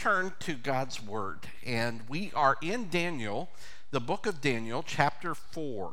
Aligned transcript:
turn 0.00 0.32
to 0.38 0.54
God's 0.54 1.02
Word, 1.02 1.40
and 1.66 2.00
we 2.08 2.32
are 2.34 2.56
in 2.62 2.88
Daniel, 2.88 3.50
the 3.90 4.00
book 4.00 4.24
of 4.24 4.40
Daniel, 4.40 4.82
chapter 4.82 5.34
4. 5.34 5.92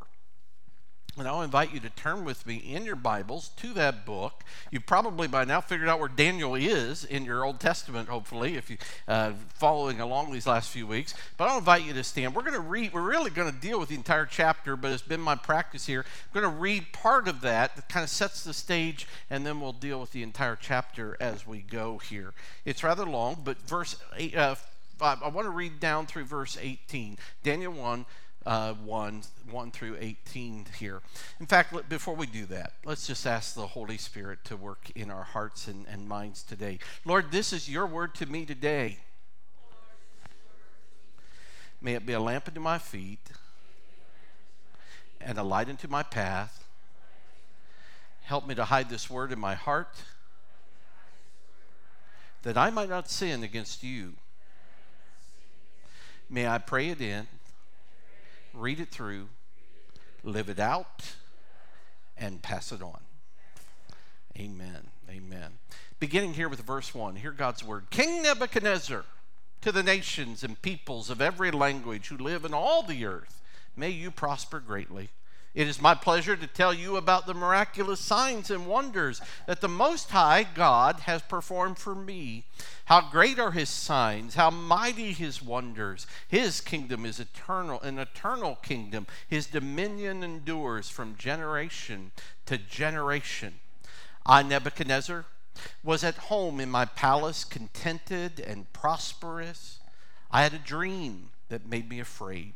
And 1.18 1.26
I'll 1.26 1.42
invite 1.42 1.74
you 1.74 1.80
to 1.80 1.90
turn 1.90 2.24
with 2.24 2.46
me 2.46 2.56
in 2.56 2.84
your 2.84 2.94
Bibles 2.94 3.48
to 3.56 3.72
that 3.74 4.06
book. 4.06 4.44
You've 4.70 4.86
probably 4.86 5.26
by 5.26 5.44
now 5.44 5.60
figured 5.60 5.88
out 5.88 5.98
where 5.98 6.08
Daniel 6.08 6.54
is 6.54 7.04
in 7.04 7.24
your 7.24 7.44
Old 7.44 7.58
Testament, 7.58 8.08
hopefully, 8.08 8.56
if 8.56 8.70
you're 8.70 8.78
uh, 9.08 9.32
following 9.48 10.00
along 10.00 10.32
these 10.32 10.46
last 10.46 10.70
few 10.70 10.86
weeks. 10.86 11.14
But 11.36 11.48
I'll 11.48 11.58
invite 11.58 11.84
you 11.84 11.92
to 11.94 12.04
stand. 12.04 12.34
We're 12.34 12.42
going 12.42 12.54
to 12.54 12.60
read, 12.60 12.92
we're 12.92 13.02
really 13.02 13.30
going 13.30 13.52
to 13.52 13.58
deal 13.58 13.80
with 13.80 13.88
the 13.88 13.96
entire 13.96 14.26
chapter, 14.26 14.76
but 14.76 14.92
it's 14.92 15.02
been 15.02 15.20
my 15.20 15.34
practice 15.34 15.86
here. 15.86 16.04
I'm 16.34 16.40
going 16.40 16.54
to 16.54 16.60
read 16.60 16.92
part 16.92 17.26
of 17.26 17.40
that 17.40 17.74
that 17.74 17.88
kind 17.88 18.04
of 18.04 18.10
sets 18.10 18.44
the 18.44 18.54
stage, 18.54 19.08
and 19.28 19.44
then 19.44 19.60
we'll 19.60 19.72
deal 19.72 20.00
with 20.00 20.12
the 20.12 20.22
entire 20.22 20.56
chapter 20.60 21.16
as 21.20 21.46
we 21.46 21.58
go 21.58 21.98
here. 21.98 22.32
It's 22.64 22.84
rather 22.84 23.04
long, 23.04 23.38
but 23.42 23.60
verse 23.62 23.96
eight, 24.16 24.36
uh, 24.36 24.54
I 25.00 25.28
want 25.28 25.46
to 25.46 25.50
read 25.50 25.80
down 25.80 26.06
through 26.06 26.24
verse 26.24 26.58
18. 26.60 27.18
Daniel 27.42 27.72
1 27.72 28.04
uh, 28.48 28.72
1, 28.72 29.22
1 29.50 29.70
through 29.72 29.98
18 30.00 30.64
here. 30.78 31.02
In 31.38 31.44
fact, 31.44 31.74
before 31.90 32.16
we 32.16 32.24
do 32.24 32.46
that, 32.46 32.72
let's 32.82 33.06
just 33.06 33.26
ask 33.26 33.54
the 33.54 33.66
Holy 33.66 33.98
Spirit 33.98 34.42
to 34.44 34.56
work 34.56 34.90
in 34.96 35.10
our 35.10 35.22
hearts 35.22 35.68
and, 35.68 35.84
and 35.86 36.08
minds 36.08 36.42
today. 36.42 36.78
Lord, 37.04 37.30
this 37.30 37.52
is 37.52 37.68
your 37.68 37.86
word 37.86 38.14
to 38.16 38.26
me 38.26 38.46
today. 38.46 39.00
May 41.82 41.92
it 41.92 42.06
be 42.06 42.14
a 42.14 42.20
lamp 42.20 42.48
unto 42.48 42.58
my 42.58 42.78
feet 42.78 43.20
and 45.20 45.36
a 45.36 45.42
light 45.42 45.68
unto 45.68 45.86
my 45.86 46.02
path. 46.02 46.64
Help 48.22 48.46
me 48.46 48.54
to 48.54 48.64
hide 48.64 48.88
this 48.88 49.10
word 49.10 49.30
in 49.30 49.38
my 49.38 49.56
heart 49.56 49.94
that 52.44 52.56
I 52.56 52.70
might 52.70 52.88
not 52.88 53.10
sin 53.10 53.42
against 53.42 53.82
you. 53.82 54.14
May 56.30 56.46
I 56.48 56.56
pray 56.56 56.88
it 56.88 57.02
in 57.02 57.26
read 58.58 58.80
it 58.80 58.90
through, 58.90 59.28
live 60.22 60.48
it 60.48 60.58
out, 60.58 61.14
and 62.16 62.42
pass 62.42 62.72
it 62.72 62.82
on. 62.82 63.00
Amen. 64.38 64.88
Amen. 65.10 65.58
Beginning 66.00 66.34
here 66.34 66.48
with 66.48 66.60
verse 66.60 66.94
1, 66.94 67.16
hear 67.16 67.32
God's 67.32 67.64
word 67.64 67.90
King 67.90 68.22
Nebuchadnezzar, 68.22 69.04
to 69.60 69.72
the 69.72 69.82
nations 69.82 70.44
and 70.44 70.60
peoples 70.62 71.10
of 71.10 71.20
every 71.20 71.50
language 71.50 72.08
who 72.08 72.16
live 72.16 72.44
in 72.44 72.54
all 72.54 72.82
the 72.82 73.04
earth, 73.04 73.42
may 73.76 73.90
you 73.90 74.10
prosper 74.10 74.60
greatly. 74.60 75.08
It 75.58 75.66
is 75.66 75.82
my 75.82 75.96
pleasure 75.96 76.36
to 76.36 76.46
tell 76.46 76.72
you 76.72 76.96
about 76.96 77.26
the 77.26 77.34
miraculous 77.34 77.98
signs 77.98 78.48
and 78.48 78.68
wonders 78.68 79.20
that 79.48 79.60
the 79.60 79.66
Most 79.66 80.10
High 80.10 80.44
God 80.44 81.00
has 81.00 81.20
performed 81.22 81.78
for 81.78 81.96
me. 81.96 82.44
How 82.84 83.00
great 83.10 83.40
are 83.40 83.50
his 83.50 83.68
signs, 83.68 84.36
how 84.36 84.50
mighty 84.50 85.12
his 85.12 85.42
wonders. 85.42 86.06
His 86.28 86.60
kingdom 86.60 87.04
is 87.04 87.18
eternal, 87.18 87.80
an 87.80 87.98
eternal 87.98 88.54
kingdom. 88.54 89.08
His 89.26 89.48
dominion 89.48 90.22
endures 90.22 90.90
from 90.90 91.16
generation 91.16 92.12
to 92.46 92.56
generation. 92.56 93.54
I, 94.24 94.44
Nebuchadnezzar, 94.44 95.24
was 95.82 96.04
at 96.04 96.28
home 96.30 96.60
in 96.60 96.70
my 96.70 96.84
palace, 96.84 97.42
contented 97.42 98.38
and 98.38 98.72
prosperous. 98.72 99.80
I 100.30 100.44
had 100.44 100.54
a 100.54 100.58
dream 100.58 101.30
that 101.48 101.68
made 101.68 101.88
me 101.88 101.98
afraid. 101.98 102.52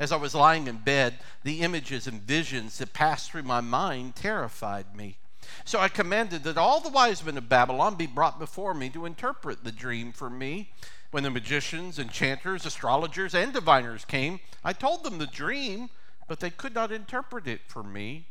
As 0.00 0.12
I 0.12 0.16
was 0.16 0.34
lying 0.34 0.66
in 0.66 0.78
bed, 0.78 1.18
the 1.44 1.60
images 1.60 2.06
and 2.06 2.22
visions 2.22 2.78
that 2.78 2.94
passed 2.94 3.30
through 3.30 3.42
my 3.42 3.60
mind 3.60 4.16
terrified 4.16 4.96
me. 4.96 5.18
So 5.66 5.78
I 5.78 5.88
commanded 5.88 6.42
that 6.44 6.56
all 6.56 6.80
the 6.80 6.88
wise 6.88 7.22
men 7.22 7.36
of 7.36 7.50
Babylon 7.50 7.96
be 7.96 8.06
brought 8.06 8.38
before 8.38 8.72
me 8.72 8.88
to 8.90 9.04
interpret 9.04 9.62
the 9.62 9.70
dream 9.70 10.12
for 10.12 10.30
me. 10.30 10.72
When 11.10 11.22
the 11.22 11.30
magicians, 11.30 11.98
enchanters, 11.98 12.64
astrologers, 12.64 13.34
and 13.34 13.52
diviners 13.52 14.06
came, 14.06 14.40
I 14.64 14.72
told 14.72 15.04
them 15.04 15.18
the 15.18 15.26
dream, 15.26 15.90
but 16.26 16.40
they 16.40 16.50
could 16.50 16.74
not 16.74 16.92
interpret 16.92 17.46
it 17.46 17.60
for 17.66 17.82
me. 17.82 18.26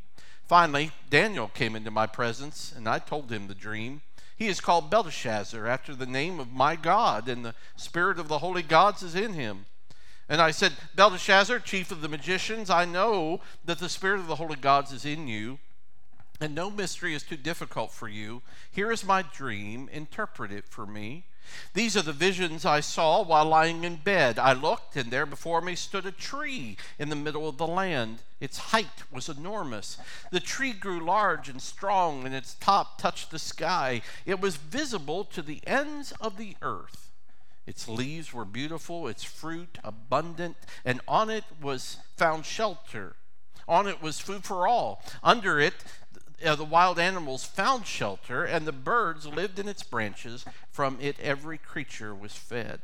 Finally, 0.47 0.91
Daniel 1.11 1.49
came 1.49 1.75
into 1.75 1.91
my 1.91 2.07
presence, 2.07 2.73
and 2.75 2.89
I 2.89 2.97
told 2.97 3.31
him 3.31 3.47
the 3.47 3.53
dream. 3.53 4.01
He 4.35 4.47
is 4.47 4.61
called 4.61 4.89
Belteshazzar, 4.89 5.67
after 5.67 5.93
the 5.93 6.07
name 6.07 6.39
of 6.39 6.51
my 6.51 6.75
God, 6.75 7.27
and 7.27 7.45
the 7.45 7.53
spirit 7.75 8.17
of 8.17 8.27
the 8.27 8.39
holy 8.39 8.63
gods 8.63 9.03
is 9.03 9.13
in 9.13 9.33
him. 9.33 9.65
And 10.29 10.39
I 10.41 10.51
said, 10.51 10.73
Belteshazzar, 10.95 11.59
chief 11.59 11.91
of 11.91 12.01
the 12.01 12.07
magicians, 12.07 12.69
I 12.69 12.85
know 12.85 13.41
that 13.65 13.79
the 13.79 13.89
spirit 13.89 14.19
of 14.19 14.27
the 14.27 14.35
holy 14.35 14.55
gods 14.55 14.93
is 14.93 15.03
in 15.03 15.27
you, 15.27 15.57
and 16.39 16.53
no 16.53 16.69
mystery 16.69 17.15
is 17.15 17.23
too 17.23 17.35
difficult 17.35 17.91
for 17.91 18.07
you. 18.07 18.43
Here 18.71 18.91
is 18.91 19.03
my 19.03 19.23
dream, 19.23 19.89
interpret 19.91 20.51
it 20.51 20.65
for 20.65 20.85
me. 20.85 21.25
These 21.73 21.97
are 21.97 22.03
the 22.03 22.13
visions 22.13 22.63
I 22.63 22.79
saw 22.79 23.23
while 23.23 23.45
lying 23.45 23.83
in 23.83 23.95
bed. 23.95 24.37
I 24.37 24.53
looked, 24.53 24.95
and 24.95 25.09
there 25.09 25.25
before 25.25 25.61
me 25.61 25.73
stood 25.73 26.05
a 26.05 26.11
tree 26.11 26.77
in 26.99 27.09
the 27.09 27.15
middle 27.15 27.49
of 27.49 27.57
the 27.57 27.65
land. 27.65 28.19
Its 28.39 28.59
height 28.59 29.03
was 29.11 29.29
enormous. 29.29 29.97
The 30.31 30.39
tree 30.39 30.73
grew 30.73 31.03
large 31.03 31.49
and 31.49 31.59
strong, 31.59 32.23
and 32.23 32.35
its 32.35 32.53
top 32.53 32.99
touched 32.99 33.31
the 33.31 33.39
sky. 33.39 34.03
It 34.27 34.39
was 34.39 34.57
visible 34.57 35.25
to 35.25 35.41
the 35.41 35.61
ends 35.65 36.13
of 36.21 36.37
the 36.37 36.55
earth. 36.61 37.08
Its 37.69 37.87
leaves 37.87 38.33
were 38.33 38.45
beautiful, 38.45 39.07
its 39.07 39.23
fruit 39.23 39.77
abundant, 39.83 40.57
and 40.83 40.99
on 41.07 41.29
it 41.29 41.43
was 41.61 41.97
found 42.17 42.43
shelter. 42.43 43.15
On 43.67 43.87
it 43.87 44.01
was 44.01 44.19
food 44.19 44.43
for 44.43 44.67
all. 44.67 45.03
Under 45.21 45.59
it, 45.59 45.75
uh, 46.43 46.55
the 46.55 46.65
wild 46.65 46.97
animals 46.97 47.45
found 47.45 47.85
shelter, 47.85 48.43
and 48.43 48.65
the 48.65 48.71
birds 48.71 49.27
lived 49.27 49.59
in 49.59 49.67
its 49.67 49.83
branches. 49.83 50.45
From 50.71 50.97
it, 50.99 51.19
every 51.19 51.59
creature 51.59 52.15
was 52.15 52.33
fed. 52.33 52.81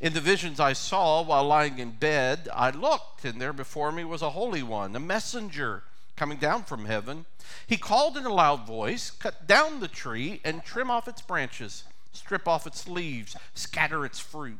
In 0.00 0.14
the 0.14 0.22
visions 0.22 0.58
I 0.58 0.72
saw 0.72 1.20
while 1.20 1.44
lying 1.44 1.78
in 1.78 1.90
bed, 1.90 2.48
I 2.54 2.70
looked, 2.70 3.26
and 3.26 3.38
there 3.38 3.52
before 3.52 3.92
me 3.92 4.02
was 4.02 4.22
a 4.22 4.30
holy 4.30 4.62
one, 4.62 4.96
a 4.96 5.00
messenger 5.00 5.82
coming 6.16 6.38
down 6.38 6.64
from 6.64 6.86
heaven. 6.86 7.26
He 7.66 7.76
called 7.76 8.16
in 8.16 8.24
a 8.24 8.32
loud 8.32 8.66
voice, 8.66 9.10
Cut 9.10 9.46
down 9.46 9.80
the 9.80 9.88
tree 9.88 10.40
and 10.42 10.64
trim 10.64 10.90
off 10.90 11.06
its 11.06 11.20
branches 11.20 11.84
strip 12.16 12.48
off 12.48 12.66
its 12.66 12.88
leaves, 12.88 13.36
scatter 13.54 14.04
its 14.04 14.18
fruit. 14.18 14.58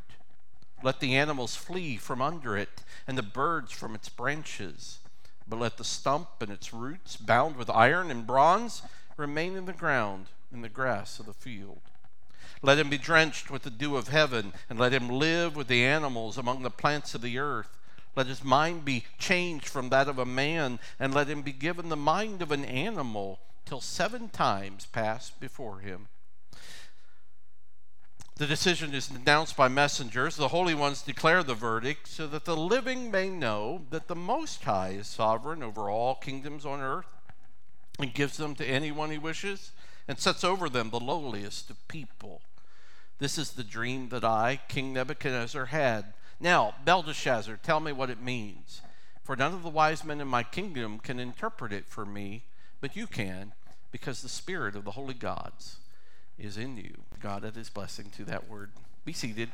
Let 0.83 1.01
the 1.01 1.17
animals 1.17 1.57
flee 1.57 1.97
from 1.97 2.21
under 2.21 2.57
it, 2.57 2.83
and 3.07 3.17
the 3.17 3.23
birds 3.23 3.73
from 3.73 3.95
its 3.95 4.09
branches. 4.09 4.99
But 5.49 5.61
let 5.61 5.77
the 5.77 5.85
stump 5.85 6.29
and 6.41 6.51
its 6.51 6.73
roots, 6.73 7.17
bound 7.17 7.57
with 7.57 7.71
iron 7.71 8.11
and 8.11 8.27
bronze, 8.27 8.83
remain 9.17 9.57
in 9.57 9.65
the 9.65 9.73
ground, 9.73 10.27
in 10.53 10.63
the 10.63 10.69
grass 10.69 11.19
of 11.19 11.27
the 11.27 11.33
field. 11.33 11.81
Let 12.63 12.79
him 12.79 12.91
be 12.91 12.99
drenched 12.99 13.51
with 13.51 13.63
the 13.63 13.71
dew 13.71 13.97
of 13.97 14.09
heaven, 14.09 14.53
and 14.69 14.79
let 14.79 14.93
him 14.93 15.09
live 15.09 15.57
with 15.57 15.69
the 15.69 15.85
animals 15.85 16.37
among 16.37 16.63
the 16.63 16.71
plants 16.71 17.15
of 17.15 17.23
the 17.23 17.39
earth. 17.39 17.79
Let 18.15 18.27
his 18.27 18.43
mind 18.43 18.85
be 18.85 19.05
changed 19.19 19.69
from 19.69 19.91
that 19.91 20.09
of 20.09 20.19
a 20.19 20.25
man, 20.25 20.79
and 20.99 21.15
let 21.15 21.29
him 21.29 21.43
be 21.43 21.53
given 21.53 21.89
the 21.89 21.97
mind 21.97 22.43
of 22.43 22.51
an 22.51 22.65
animal, 22.65 23.39
till 23.65 23.81
seven 23.81 24.29
times 24.29 24.87
pass 24.87 25.31
before 25.31 25.81
him. 25.81 26.09
The 28.39 28.47
decision 28.47 28.93
is 28.93 29.11
announced 29.11 29.57
by 29.57 29.69
messengers. 29.69 30.37
The 30.37 30.49
holy 30.49 30.75
ones 30.75 31.01
declare 31.01 31.43
the 31.43 31.55
verdict 31.55 32.07
so 32.07 32.27
that 32.27 32.45
the 32.45 32.55
living 32.55 33.11
may 33.11 33.31
know 33.31 33.87
that 33.89 34.09
the 34.09 34.15
Most 34.15 34.65
High 34.65 34.91
is 34.91 35.07
sovereign 35.07 35.63
over 35.63 35.89
all 35.89 36.17
kingdoms 36.17 36.67
on 36.67 36.83
earth 36.83 37.07
and 37.99 38.13
gives 38.13 38.37
them 38.37 38.55
to 38.57 38.67
anyone 38.67 39.11
he 39.11 39.17
wishes 39.17 39.73
and 40.07 40.19
sets 40.19 40.45
over 40.45 40.69
them 40.69 40.91
the 40.91 41.01
lowliest 41.01 41.71
of 41.71 41.89
people. 41.89 42.43
This 43.21 43.39
is 43.39 43.53
the 43.53 43.65
dream 43.65 44.11
that 44.11 44.23
I, 44.23 44.61
King 44.69 44.93
Nebuchadnezzar, 44.93 45.67
had. 45.67 46.13
Now, 46.39 46.75
Belteshazzar, 46.85 47.59
tell 47.63 47.81
me 47.81 47.93
what 47.93 48.11
it 48.11 48.21
means. 48.21 48.83
For 49.25 49.35
none 49.35 49.55
of 49.55 49.63
the 49.63 49.71
wise 49.71 50.05
men 50.05 50.21
in 50.21 50.29
my 50.29 50.43
kingdom 50.43 50.99
can 50.99 51.19
interpret 51.19 51.73
it 51.73 51.87
for 51.87 52.05
me, 52.05 52.43
but 52.83 52.97
you 52.97 53.07
can, 53.07 53.55
because 53.91 54.21
the 54.21 54.29
spirit 54.29 54.77
of 54.77 54.85
the 54.85 54.91
holy 54.91 55.15
gods 55.15 55.79
is 56.39 56.57
in 56.57 56.77
you. 56.77 56.95
God 57.21 57.45
add 57.45 57.57
his 57.57 57.71
blessing 57.71 58.11
to 58.17 58.25
that 58.25 58.49
word. 58.49 58.71
Be 59.05 59.13
seated. 59.13 59.51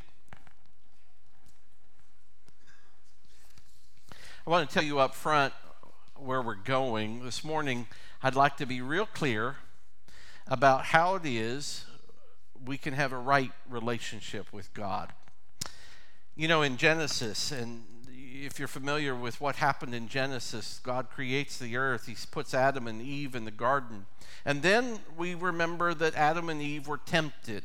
I 4.45 4.49
want 4.49 4.67
to 4.67 4.73
tell 4.73 4.83
you 4.83 4.99
up 4.99 5.15
front 5.15 5.53
where 6.17 6.41
we're 6.41 6.55
going. 6.55 7.23
This 7.23 7.43
morning, 7.43 7.87
I'd 8.21 8.35
like 8.35 8.57
to 8.57 8.65
be 8.65 8.81
real 8.81 9.05
clear 9.05 9.55
about 10.47 10.85
how 10.85 11.15
it 11.15 11.25
is 11.25 11.85
we 12.65 12.77
can 12.77 12.93
have 12.93 13.11
a 13.11 13.17
right 13.17 13.51
relationship 13.69 14.51
with 14.51 14.73
God. 14.73 15.13
You 16.35 16.47
know, 16.47 16.61
in 16.61 16.77
Genesis, 16.77 17.51
and 17.51 17.83
if 18.33 18.57
you're 18.57 18.67
familiar 18.67 19.13
with 19.13 19.39
what 19.39 19.57
happened 19.57 19.93
in 19.93 20.07
Genesis, 20.07 20.79
God 20.83 21.09
creates 21.09 21.57
the 21.57 21.77
earth, 21.77 22.07
He 22.07 22.15
puts 22.31 22.53
Adam 22.53 22.87
and 22.87 23.01
Eve 23.01 23.35
in 23.35 23.45
the 23.45 23.51
garden. 23.51 24.05
And 24.43 24.61
then 24.61 24.99
we 25.15 25.35
remember 25.35 25.93
that 25.93 26.15
Adam 26.15 26.49
and 26.49 26.61
Eve 26.61 26.87
were 26.87 26.97
tempted. 26.97 27.63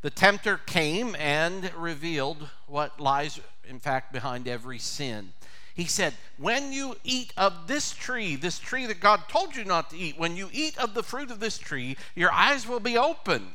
The 0.00 0.10
tempter 0.10 0.58
came 0.58 1.16
and 1.16 1.72
revealed 1.76 2.48
what 2.68 3.00
lies, 3.00 3.40
in 3.68 3.80
fact, 3.80 4.12
behind 4.12 4.46
every 4.46 4.78
sin. 4.78 5.32
He 5.74 5.86
said, 5.86 6.14
When 6.36 6.72
you 6.72 6.96
eat 7.02 7.32
of 7.36 7.66
this 7.66 7.90
tree, 7.90 8.36
this 8.36 8.60
tree 8.60 8.86
that 8.86 9.00
God 9.00 9.22
told 9.28 9.56
you 9.56 9.64
not 9.64 9.90
to 9.90 9.98
eat, 9.98 10.18
when 10.18 10.36
you 10.36 10.48
eat 10.52 10.78
of 10.78 10.94
the 10.94 11.02
fruit 11.02 11.30
of 11.30 11.40
this 11.40 11.58
tree, 11.58 11.96
your 12.14 12.32
eyes 12.32 12.66
will 12.66 12.80
be 12.80 12.96
open 12.96 13.48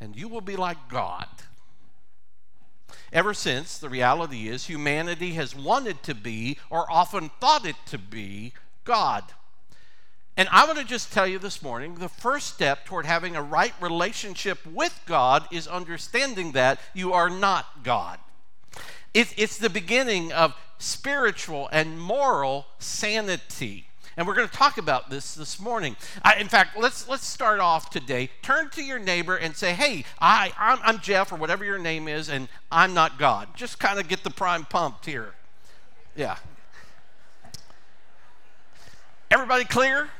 and 0.00 0.16
you 0.16 0.26
will 0.26 0.40
be 0.40 0.56
like 0.56 0.88
God. 0.88 1.28
Ever 3.12 3.34
since, 3.34 3.78
the 3.78 3.88
reality 3.88 4.48
is 4.48 4.66
humanity 4.66 5.32
has 5.32 5.54
wanted 5.54 6.02
to 6.04 6.14
be, 6.14 6.58
or 6.70 6.90
often 6.90 7.30
thought 7.40 7.66
it 7.66 7.76
to 7.86 7.98
be, 7.98 8.52
God. 8.84 9.24
And 10.36 10.48
I 10.50 10.64
want 10.64 10.78
to 10.78 10.84
just 10.84 11.12
tell 11.12 11.26
you 11.26 11.38
this 11.38 11.62
morning 11.62 11.96
the 11.96 12.08
first 12.08 12.54
step 12.54 12.86
toward 12.86 13.04
having 13.04 13.36
a 13.36 13.42
right 13.42 13.74
relationship 13.80 14.64
with 14.66 14.98
God 15.06 15.46
is 15.50 15.66
understanding 15.66 16.52
that 16.52 16.80
you 16.94 17.12
are 17.12 17.28
not 17.28 17.84
God. 17.84 18.18
It, 19.12 19.34
it's 19.36 19.58
the 19.58 19.68
beginning 19.68 20.32
of 20.32 20.54
spiritual 20.78 21.68
and 21.70 22.00
moral 22.00 22.66
sanity. 22.78 23.88
And 24.16 24.26
we're 24.26 24.34
going 24.34 24.48
to 24.48 24.54
talk 24.54 24.76
about 24.78 25.08
this 25.08 25.34
this 25.34 25.58
morning. 25.58 25.96
I, 26.22 26.36
in 26.36 26.48
fact, 26.48 26.78
let's 26.78 27.08
let's 27.08 27.26
start 27.26 27.60
off 27.60 27.88
today. 27.90 28.30
Turn 28.42 28.68
to 28.70 28.82
your 28.82 28.98
neighbor 28.98 29.36
and 29.36 29.56
say, 29.56 29.72
"Hey, 29.72 30.04
I 30.20 30.52
I'm, 30.58 30.78
I'm 30.82 30.98
Jeff 31.00 31.32
or 31.32 31.36
whatever 31.36 31.64
your 31.64 31.78
name 31.78 32.08
is, 32.08 32.28
and 32.28 32.48
I'm 32.70 32.92
not 32.92 33.18
God." 33.18 33.48
Just 33.56 33.78
kind 33.78 33.98
of 33.98 34.08
get 34.08 34.22
the 34.22 34.30
prime 34.30 34.64
pumped 34.64 35.06
here. 35.06 35.34
Yeah. 36.14 36.36
Everybody 39.30 39.64
clear? 39.64 40.10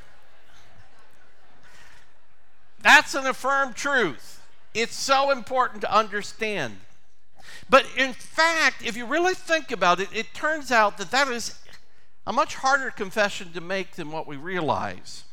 That's 2.81 3.15
an 3.15 3.27
affirmed 3.27 3.77
truth. 3.77 4.43
It's 4.75 4.97
so 4.97 5.31
important 5.31 5.83
to 5.83 5.95
understand. 5.95 6.79
But 7.69 7.87
in 7.97 8.13
fact, 8.13 8.85
if 8.85 8.97
you 8.97 9.07
really 9.07 9.35
think 9.35 9.71
about 9.71 10.01
it, 10.01 10.09
it 10.13 10.35
turns 10.35 10.73
out 10.73 10.99
that 10.99 11.11
that 11.11 11.29
is 11.29 11.59
a 12.27 12.33
much 12.33 12.57
harder 12.57 12.91
confession 12.91 13.53
to 13.53 13.61
make 13.61 13.93
than 13.93 14.11
what 14.11 14.27
we 14.27 14.37
realize. 14.37 15.25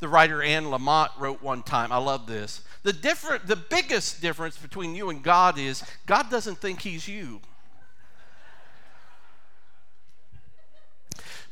The 0.00 0.08
writer 0.08 0.42
Anne 0.42 0.64
Lamott 0.64 1.10
wrote 1.18 1.42
one 1.42 1.62
time, 1.62 1.92
I 1.92 1.98
love 1.98 2.26
this. 2.26 2.62
The 2.82 2.92
different 2.92 3.46
the 3.46 3.56
biggest 3.56 4.20
difference 4.20 4.56
between 4.56 4.94
you 4.94 5.10
and 5.10 5.22
God 5.22 5.58
is 5.58 5.82
God 6.06 6.30
doesn't 6.30 6.58
think 6.58 6.80
he's 6.80 7.08
you. 7.08 7.40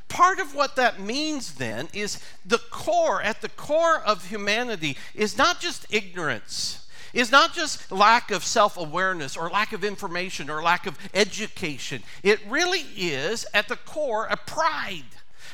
Part 0.08 0.40
of 0.40 0.54
what 0.54 0.76
that 0.76 1.00
means 1.00 1.54
then 1.54 1.88
is 1.94 2.22
the 2.44 2.58
core, 2.58 3.22
at 3.22 3.40
the 3.40 3.48
core 3.48 3.98
of 3.98 4.26
humanity, 4.26 4.98
is 5.14 5.38
not 5.38 5.58
just 5.58 5.86
ignorance 5.88 6.81
is 7.12 7.30
not 7.30 7.54
just 7.54 7.90
lack 7.90 8.30
of 8.30 8.44
self 8.44 8.76
awareness 8.76 9.36
or 9.36 9.50
lack 9.50 9.72
of 9.72 9.84
information 9.84 10.50
or 10.50 10.62
lack 10.62 10.86
of 10.86 10.98
education. 11.14 12.02
It 12.22 12.40
really 12.48 12.84
is, 12.96 13.46
at 13.54 13.68
the 13.68 13.76
core, 13.76 14.26
a 14.26 14.36
pride, 14.36 15.04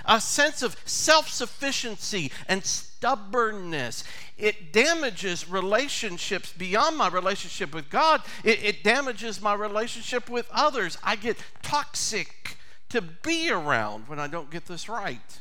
a 0.04 0.20
sense 0.20 0.62
of 0.62 0.76
self 0.84 1.28
sufficiency 1.28 2.30
and 2.48 2.64
stubbornness. 2.64 4.04
It 4.36 4.72
damages 4.72 5.48
relationships 5.48 6.52
beyond 6.52 6.96
my 6.96 7.08
relationship 7.08 7.74
with 7.74 7.90
God, 7.90 8.22
it, 8.44 8.62
it 8.62 8.84
damages 8.84 9.40
my 9.40 9.54
relationship 9.54 10.28
with 10.30 10.48
others. 10.52 10.98
I 11.02 11.16
get 11.16 11.38
toxic 11.62 12.56
to 12.90 13.02
be 13.02 13.50
around 13.50 14.08
when 14.08 14.18
I 14.18 14.28
don't 14.28 14.50
get 14.50 14.66
this 14.66 14.88
right. 14.88 15.40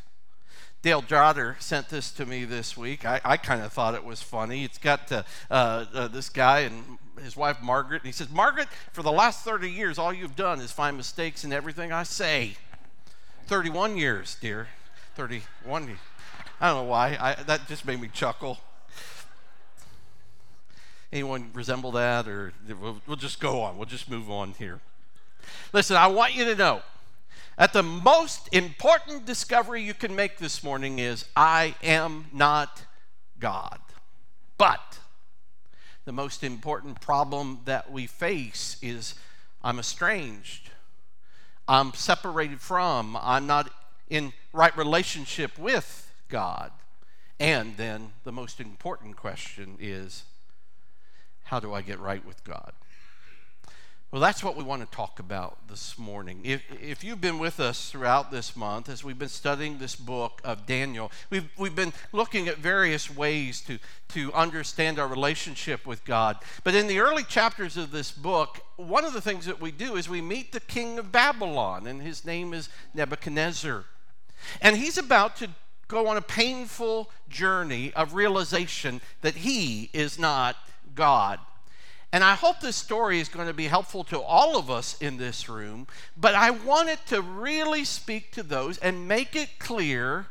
Dale 0.82 1.02
Jotter 1.02 1.60
sent 1.60 1.90
this 1.90 2.12
to 2.12 2.26
me 2.26 2.46
this 2.46 2.78
week. 2.78 3.06
I, 3.06 3.20
I 3.26 3.38
kind 3.38 3.62
of 3.62 3.74
thought 3.74 3.96
it 3.96 4.04
was 4.06 4.22
funny. 4.22 4.64
It's 4.64 4.78
got 4.78 5.12
uh, 5.12 5.24
uh, 5.50 6.08
this 6.08 6.30
guy 6.30 6.60
and 6.60 6.98
his 7.24 7.36
wife 7.36 7.62
Margaret, 7.62 8.04
and 8.04 8.06
he 8.06 8.12
says, 8.12 8.30
Margaret, 8.30 8.68
for 8.94 9.02
the 9.02 9.12
last 9.12 9.44
30 9.44 9.72
years, 9.72 9.98
all 9.98 10.14
you've 10.14 10.36
done 10.36 10.60
is 10.60 10.72
find 10.72 10.96
mistakes 10.96 11.44
in 11.44 11.52
everything 11.52 11.92
I 11.92 12.04
say. 12.04 12.58
31 13.48 13.98
years, 13.98 14.38
dear. 14.40 14.68
31. 15.16 15.98
I 16.62 16.68
don't 16.68 16.84
know 16.86 16.90
why. 16.90 17.18
I, 17.20 17.42
that 17.44 17.68
just 17.68 17.86
made 17.86 18.00
me 18.00 18.10
chuckle. 18.14 18.60
Anyone 21.12 21.50
resemble 21.54 21.92
that? 21.94 22.28
Or 22.28 22.54
we'll, 22.80 23.02
we'll 23.08 23.16
just 23.16 23.40
go 23.40 23.62
on. 23.62 23.78
We'll 23.78 23.88
just 23.88 24.10
move 24.10 24.30
on 24.30 24.54
here. 24.60 24.80
Listen, 25.74 25.96
I 25.96 26.08
want 26.08 26.36
you 26.36 26.46
to 26.46 26.56
know 26.56 26.82
that 27.58 27.74
the 27.74 27.84
most 27.84 28.48
important 28.52 29.26
discovery 29.26 29.82
you 29.82 29.94
can 29.94 30.16
make 30.16 30.38
this 30.38 30.64
morning 30.64 31.00
is 31.00 31.26
I 31.36 31.76
am 31.82 32.28
not 32.32 32.84
God. 33.40 33.80
But 34.58 35.00
the 36.06 36.12
most 36.12 36.44
important 36.44 37.02
problem 37.02 37.60
that 37.66 37.92
we 37.92 38.06
face 38.06 38.78
is 38.82 39.16
I'm 39.64 39.80
estranged. 39.80 40.70
I'm 41.68 41.94
separated 41.94 42.62
from, 42.62 43.18
I'm 43.20 43.48
not 43.48 43.72
in 44.08 44.34
right 44.54 44.76
relationship 44.78 45.58
with 45.58 46.12
God. 46.30 46.72
And 47.40 47.76
then 47.76 48.14
the 48.24 48.32
most 48.32 48.62
important 48.62 49.18
question 49.18 49.78
is 49.80 50.24
how 51.44 51.60
do 51.60 51.74
I 51.74 51.82
get 51.82 52.00
right 52.00 52.26
with 52.26 52.44
God? 52.44 52.74
Well, 54.10 54.22
that's 54.22 54.42
what 54.42 54.56
we 54.56 54.64
want 54.64 54.90
to 54.90 54.96
talk 54.96 55.20
about 55.20 55.68
this 55.68 55.98
morning. 55.98 56.40
If, 56.46 56.64
if 56.82 57.04
you've 57.04 57.20
been 57.20 57.40
with 57.40 57.60
us 57.60 57.90
throughout 57.90 58.32
this 58.32 58.56
month 58.56 58.88
as 58.88 59.04
we've 59.04 59.20
been 59.20 59.28
studying 59.28 59.80
this 59.80 59.98
book 59.98 60.40
of 60.46 60.66
Daniel, 60.66 61.12
we've, 61.30 61.50
we've 61.58 61.76
been 61.76 61.92
looking 62.14 62.48
at 62.48 62.58
various 62.58 63.14
ways 63.14 63.60
to, 63.64 63.80
to 64.14 64.32
understand 64.32 64.98
our 64.98 65.10
relationship 65.10 65.86
with 65.86 66.06
God. 66.06 66.38
But 66.64 66.74
in 66.74 66.88
the 66.88 67.00
early 67.00 67.26
chapters 67.26 67.76
of 67.76 67.92
this 67.92 68.14
book, 68.14 68.62
one 68.78 69.04
of 69.04 69.12
the 69.12 69.20
things 69.20 69.46
that 69.46 69.60
we 69.60 69.72
do 69.72 69.98
is 69.98 70.08
we 70.08 70.22
meet 70.22 70.54
the 70.54 70.62
king 70.62 70.98
of 70.98 71.12
Babylon, 71.12 71.86
and 71.86 72.02
his 72.02 72.24
name 72.24 72.54
is 72.54 72.70
Nebuchadnezzar. 72.94 73.84
And 74.62 74.78
he's 74.78 74.98
about 74.98 75.36
to 75.38 75.50
go 75.90 76.08
on 76.08 76.16
a 76.16 76.22
painful 76.22 77.12
journey 77.28 77.92
of 77.94 78.14
realization 78.14 79.02
that 79.20 79.36
he 79.36 79.90
is 79.92 80.18
not 80.18 80.56
God. 80.96 81.40
And 82.14 82.24
I 82.24 82.36
hope 82.36 82.62
this 82.62 82.76
story 82.76 83.20
is 83.20 83.28
going 83.28 83.48
to 83.48 83.54
be 83.54 83.68
helpful 83.68 84.04
to 84.06 84.20
all 84.20 84.58
of 84.58 84.72
us 84.72 84.98
in 85.02 85.18
this 85.18 85.50
room, 85.50 85.88
but 86.16 86.36
I 86.36 86.52
want 86.52 86.90
it 86.90 87.00
to 87.08 87.22
really 87.22 87.84
speak 87.84 88.32
to 88.34 88.44
those 88.44 88.78
and 88.78 89.08
make 89.08 89.36
it 89.36 89.60
clear 89.60 90.28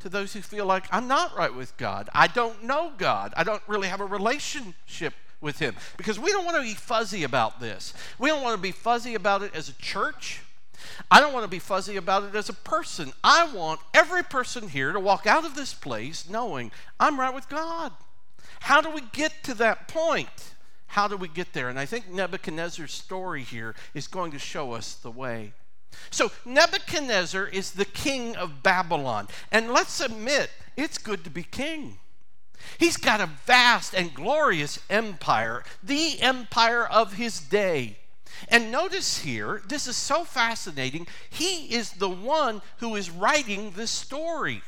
to 0.00 0.08
those 0.08 0.32
who 0.32 0.40
feel 0.40 0.66
like 0.66 0.84
I'm 0.90 1.06
not 1.06 1.36
right 1.36 1.54
with 1.54 1.76
God. 1.76 2.08
I 2.14 2.26
don't 2.26 2.64
know 2.64 2.92
God. 2.96 3.34
I 3.36 3.44
don't 3.44 3.62
really 3.66 3.88
have 3.88 4.00
a 4.00 4.06
relationship 4.06 5.14
with 5.40 5.58
Him. 5.58 5.76
Because 5.96 6.18
we 6.18 6.30
don't 6.30 6.44
want 6.44 6.56
to 6.56 6.62
be 6.62 6.74
fuzzy 6.74 7.22
about 7.22 7.60
this. 7.60 7.94
We 8.18 8.28
don't 8.30 8.42
want 8.42 8.56
to 8.56 8.62
be 8.62 8.72
fuzzy 8.72 9.14
about 9.14 9.42
it 9.42 9.54
as 9.54 9.68
a 9.68 9.74
church. 9.74 10.40
I 11.10 11.20
don't 11.20 11.32
want 11.32 11.44
to 11.44 11.50
be 11.50 11.58
fuzzy 11.58 11.96
about 11.96 12.24
it 12.24 12.34
as 12.34 12.48
a 12.48 12.54
person. 12.54 13.12
I 13.22 13.46
want 13.54 13.80
every 13.92 14.22
person 14.22 14.68
here 14.68 14.92
to 14.92 15.00
walk 15.00 15.26
out 15.26 15.44
of 15.44 15.54
this 15.54 15.74
place 15.74 16.28
knowing 16.28 16.72
I'm 16.98 17.20
right 17.20 17.34
with 17.34 17.48
God. 17.48 17.92
How 18.60 18.80
do 18.80 18.90
we 18.90 19.02
get 19.12 19.44
to 19.44 19.54
that 19.54 19.88
point? 19.88 20.53
How 20.86 21.08
do 21.08 21.16
we 21.16 21.28
get 21.28 21.52
there? 21.52 21.68
And 21.68 21.78
I 21.78 21.86
think 21.86 22.10
Nebuchadnezzar's 22.10 22.92
story 22.92 23.42
here 23.42 23.74
is 23.94 24.06
going 24.06 24.32
to 24.32 24.38
show 24.38 24.72
us 24.72 24.94
the 24.94 25.10
way. 25.10 25.52
So, 26.10 26.30
Nebuchadnezzar 26.44 27.46
is 27.46 27.72
the 27.72 27.84
king 27.84 28.36
of 28.36 28.62
Babylon. 28.62 29.28
And 29.52 29.72
let's 29.72 30.00
admit, 30.00 30.50
it's 30.76 30.98
good 30.98 31.24
to 31.24 31.30
be 31.30 31.44
king. 31.44 31.98
He's 32.78 32.96
got 32.96 33.20
a 33.20 33.30
vast 33.46 33.94
and 33.94 34.14
glorious 34.14 34.78
empire, 34.88 35.64
the 35.82 36.20
empire 36.20 36.86
of 36.86 37.14
his 37.14 37.40
day. 37.40 37.98
And 38.48 38.72
notice 38.72 39.18
here, 39.18 39.62
this 39.68 39.86
is 39.86 39.96
so 39.96 40.24
fascinating. 40.24 41.06
He 41.30 41.74
is 41.74 41.92
the 41.92 42.08
one 42.08 42.62
who 42.78 42.96
is 42.96 43.10
writing 43.10 43.72
this 43.72 43.90
story. 43.90 44.62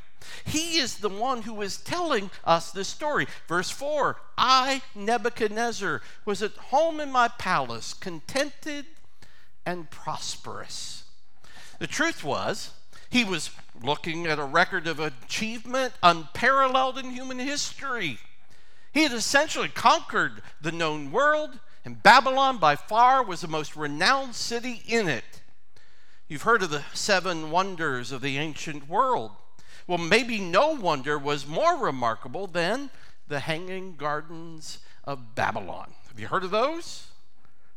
He 0.45 0.79
is 0.79 0.99
the 0.99 1.09
one 1.09 1.43
who 1.43 1.61
is 1.63 1.77
telling 1.77 2.31
us 2.45 2.71
this 2.71 2.89
story. 2.89 3.27
Verse 3.49 3.71
4 3.71 4.17
I, 4.39 4.83
Nebuchadnezzar, 4.95 6.03
was 6.25 6.43
at 6.43 6.53
home 6.53 7.01
in 7.01 7.11
my 7.11 7.29
palace, 7.29 7.95
contented 7.95 8.87
and 9.65 9.91
prosperous. 9.91 11.05
The 11.79 11.87
truth 11.87 12.25
was, 12.25 12.71
he 13.11 13.25
was 13.25 13.51
looking 13.83 14.27
at 14.27 14.39
a 14.39 14.45
record 14.45 14.87
of 14.87 15.01
achievement 15.01 15.93
unparalleled 16.03 16.99
in 16.99 17.11
human 17.11 17.39
history. 17.39 18.19
He 18.93 19.03
had 19.03 19.13
essentially 19.13 19.69
conquered 19.69 20.43
the 20.61 20.73
known 20.73 21.13
world, 21.13 21.59
and 21.85 22.03
Babylon 22.03 22.59
by 22.59 22.77
far 22.77 23.23
was 23.23 23.43
the 23.43 23.49
most 23.49 23.77
renowned 23.77 24.35
city 24.35 24.83
in 24.87 25.09
it. 25.09 25.43
You've 26.29 26.43
heard 26.43 26.63
of 26.63 26.71
the 26.71 26.83
seven 26.95 27.51
wonders 27.51 28.11
of 28.11 28.23
the 28.23 28.39
ancient 28.39 28.89
world. 28.89 29.33
Well, 29.87 29.99
maybe 29.99 30.41
no 30.41 30.71
wonder 30.71 31.19
was 31.19 31.47
more 31.47 31.77
remarkable 31.77 32.47
than 32.47 32.91
the 33.29 33.41
Hanging 33.41 33.97
Gardens 33.97 34.79
of 35.05 35.35
Babylon. 35.35 35.93
Have 36.09 36.19
you 36.19 36.27
heard 36.27 36.45
of 36.45 36.51
those? 36.51 37.07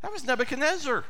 That 0.01 0.11
was 0.11 0.23
Nebuchadnezzar. 0.23 1.03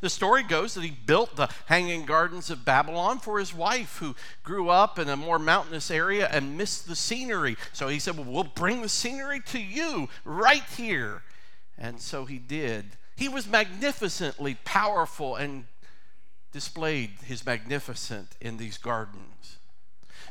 The 0.00 0.10
story 0.10 0.42
goes 0.42 0.74
that 0.74 0.84
he 0.84 0.90
built 0.90 1.36
the 1.36 1.48
Hanging 1.66 2.06
Gardens 2.06 2.50
of 2.50 2.64
Babylon 2.64 3.18
for 3.18 3.38
his 3.38 3.52
wife, 3.52 3.98
who 3.98 4.14
grew 4.42 4.68
up 4.68 4.98
in 4.98 5.08
a 5.08 5.16
more 5.16 5.38
mountainous 5.38 5.90
area 5.90 6.28
and 6.30 6.56
missed 6.56 6.86
the 6.86 6.96
scenery. 6.96 7.56
So 7.72 7.88
he 7.88 7.98
said, 7.98 8.16
Well, 8.16 8.26
we'll 8.26 8.44
bring 8.44 8.82
the 8.82 8.88
scenery 8.88 9.40
to 9.46 9.60
you 9.60 10.08
right 10.24 10.64
here. 10.76 11.22
And 11.76 12.00
so 12.00 12.24
he 12.24 12.38
did. 12.38 12.96
He 13.16 13.28
was 13.28 13.48
magnificently 13.48 14.56
powerful 14.64 15.36
and 15.36 15.64
displayed 16.52 17.10
his 17.24 17.44
magnificent 17.44 18.36
in 18.40 18.56
these 18.56 18.78
gardens. 18.78 19.58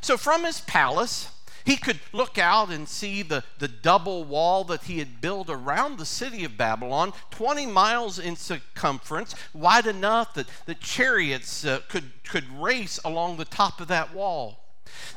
So 0.00 0.16
from 0.16 0.44
his 0.44 0.60
palace, 0.60 1.30
He 1.64 1.76
could 1.76 2.00
look 2.12 2.38
out 2.38 2.70
and 2.70 2.88
see 2.88 3.22
the, 3.22 3.44
the 3.58 3.68
double 3.68 4.24
wall 4.24 4.64
that 4.64 4.84
he 4.84 4.98
had 4.98 5.20
built 5.20 5.48
around 5.48 5.98
the 5.98 6.04
city 6.04 6.44
of 6.44 6.56
Babylon, 6.56 7.12
20 7.30 7.66
miles 7.66 8.18
in 8.18 8.36
circumference, 8.36 9.34
wide 9.54 9.86
enough 9.86 10.34
that 10.34 10.48
the 10.66 10.74
chariots 10.74 11.64
uh, 11.64 11.80
could, 11.88 12.10
could 12.24 12.48
race 12.60 12.98
along 13.04 13.36
the 13.36 13.44
top 13.44 13.80
of 13.80 13.88
that 13.88 14.12
wall. 14.12 14.58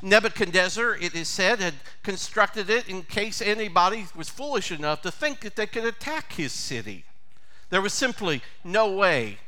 Nebuchadnezzar, 0.02 0.96
it 0.96 1.16
is 1.16 1.28
said, 1.28 1.60
had 1.60 1.74
constructed 2.04 2.70
it 2.70 2.88
in 2.88 3.04
case 3.04 3.42
anybody 3.42 4.06
was 4.16 4.30
foolish 4.30 4.72
enough 4.72 5.02
to 5.02 5.12
think 5.12 5.42
that 5.42 5.56
they 5.56 5.68
could 5.68 5.84
attack 5.84 6.34
his 6.34 6.54
city. 6.54 7.06
There 7.70 7.82
was 7.82 7.94
simply 7.94 8.42
no 8.64 8.92
way 8.92 9.40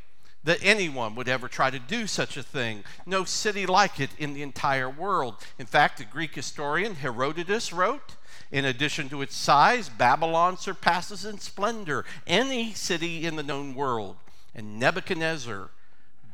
that 0.47 0.59
anyone 0.63 1.13
would 1.13 1.27
ever 1.27 1.49
try 1.49 1.69
to 1.69 1.77
do 1.77 2.07
such 2.07 2.37
a 2.37 2.41
thing. 2.41 2.85
No 3.05 3.25
city 3.25 3.65
like 3.65 3.99
it 3.99 4.11
in 4.17 4.33
the 4.33 4.41
entire 4.41 4.89
world. 4.89 5.35
In 5.59 5.65
fact, 5.65 5.97
the 5.97 6.05
Greek 6.05 6.35
historian 6.35 6.95
Herodotus 6.95 7.73
wrote, 7.73 8.15
in 8.49 8.63
addition 8.63 9.09
to 9.09 9.21
its 9.21 9.35
size, 9.35 9.89
Babylon 9.89 10.57
surpasses 10.57 11.25
in 11.25 11.39
splendor 11.39 12.05
any 12.25 12.73
city 12.73 13.25
in 13.25 13.35
the 13.35 13.43
known 13.43 13.75
world. 13.75 14.15
And 14.55 14.79
Nebuchadnezzar 14.79 15.69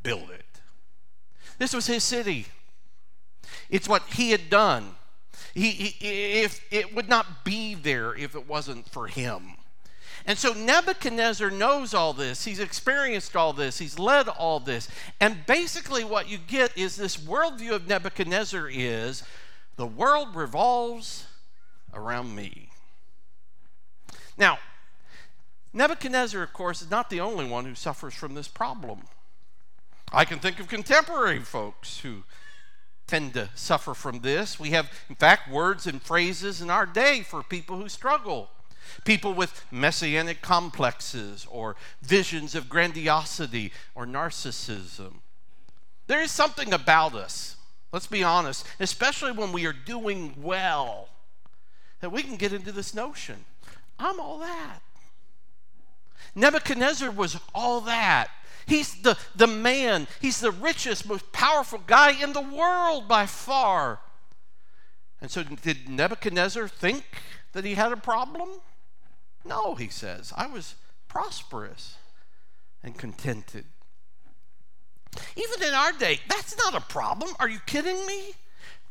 built 0.04 0.30
it. 0.30 0.46
This 1.58 1.74
was 1.74 1.88
his 1.88 2.04
city. 2.04 2.46
It's 3.68 3.90
what 3.90 4.04
he 4.14 4.30
had 4.30 4.48
done. 4.48 4.92
He, 5.56 5.72
he, 5.72 6.42
if 6.44 6.62
it 6.70 6.94
would 6.94 7.10
not 7.10 7.44
be 7.44 7.74
there 7.74 8.14
if 8.14 8.36
it 8.36 8.48
wasn't 8.48 8.88
for 8.92 9.08
him. 9.08 9.56
And 10.26 10.38
so 10.38 10.54
Nebuchadnezzar 10.54 11.52
knows 11.52 11.94
all 11.94 12.14
this. 12.14 12.46
He's 12.46 12.60
experienced 12.60 13.36
all 13.36 13.52
this. 13.52 13.80
He's 13.80 14.00
led 14.00 14.30
all 14.30 14.60
this. 14.60 14.88
And 15.20 15.46
basically, 15.46 16.04
what 16.04 16.30
you 16.30 16.38
get 16.38 16.78
is 16.78 16.96
this 16.96 17.18
worldview 17.18 17.72
of 17.72 17.88
Nebuchadnezzar 17.88 18.70
is 18.72 19.24
the 19.76 19.86
world 19.86 20.36
revolves 20.36 21.26
around 21.94 22.36
me. 22.36 22.70
Now, 24.38 24.60
Nebuchadnezzar, 25.74 26.42
of 26.42 26.54
course, 26.54 26.82
is 26.82 26.90
not 26.90 27.10
the 27.10 27.20
only 27.20 27.46
one 27.46 27.66
who 27.66 27.76
suffers 27.76 28.14
from 28.14 28.36
this 28.36 28.48
problem. 28.48 29.02
I 30.12 30.26
can 30.26 30.40
think 30.40 30.60
of 30.60 30.68
contemporary 30.68 31.40
folks 31.40 32.00
who 32.00 32.24
tend 33.08 33.34
to 33.34 33.50
suffer 33.56 33.94
from 33.94 34.20
this. 34.20 34.60
We 34.60 34.70
have, 34.70 34.92
in 35.10 35.16
fact, 35.16 35.50
words 35.50 35.88
and 35.88 36.02
phrases 36.02 36.62
in 36.62 36.70
our 36.70 36.86
day 36.86 37.22
for 37.22 37.44
people 37.44 37.78
who 37.78 37.90
struggle. 37.90 38.50
People 39.04 39.34
with 39.34 39.66
messianic 39.72 40.42
complexes 40.42 41.48
or 41.50 41.76
visions 42.02 42.56
of 42.56 42.70
grandiosity 42.70 43.72
or 43.96 44.06
narcissism. 44.06 45.16
There 46.08 46.22
is 46.22 46.32
something 46.32 46.74
about 46.74 47.16
us, 47.16 47.56
let's 47.92 48.08
be 48.08 48.24
honest, 48.24 48.66
especially 48.80 49.32
when 49.32 49.52
we 49.52 49.66
are 49.66 49.74
doing 49.74 50.34
well, 50.38 51.10
that 52.02 52.12
we 52.12 52.24
can 52.24 52.36
get 52.36 52.54
into 52.54 52.72
this 52.72 52.94
notion 52.94 53.46
I'm 54.00 54.20
all 54.20 54.40
that. 54.40 54.80
Nebuchadnezzar 56.36 57.12
was 57.12 57.38
all 57.54 57.82
that. 57.82 58.30
He's 58.66 59.02
the, 59.02 59.18
the 59.36 59.48
man, 59.48 60.08
he's 60.22 60.40
the 60.40 60.52
richest, 60.52 61.08
most 61.08 61.32
powerful 61.32 61.82
guy 61.86 62.12
in 62.12 62.34
the 62.34 62.42
world 62.42 63.08
by 63.08 63.26
far. 63.26 64.00
And 65.22 65.30
so, 65.30 65.44
did 65.44 65.90
Nebuchadnezzar 65.90 66.68
think 66.68 67.04
that 67.54 67.66
he 67.66 67.76
had 67.76 67.92
a 67.92 67.98
problem? 67.98 68.50
No, 69.46 69.76
he 69.76 69.90
says. 69.90 70.34
I 70.36 70.48
was 70.48 70.76
prosperous 71.08 71.96
and 72.84 72.98
contented. 72.98 73.66
Even 75.36 75.68
in 75.68 75.74
our 75.74 75.92
day, 75.92 76.20
that's 76.28 76.58
not 76.58 76.74
a 76.74 76.82
problem. 76.82 77.36
Are 77.40 77.50
you 77.50 77.60
kidding 77.66 78.06
me? 78.06 78.32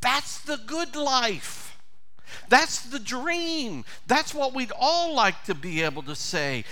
That's 0.01 0.41
the 0.41 0.59
good 0.67 0.95
life. 0.95 1.79
That's 2.49 2.83
the 2.83 2.99
dream. 2.99 3.85
That's 4.07 4.35
what 4.35 4.55
we'd 4.55 4.73
all 4.79 5.15
like 5.15 5.45
to 5.45 5.55
be 5.55 5.83
able 5.83 6.03
to 6.05 6.15
say. 6.15 6.65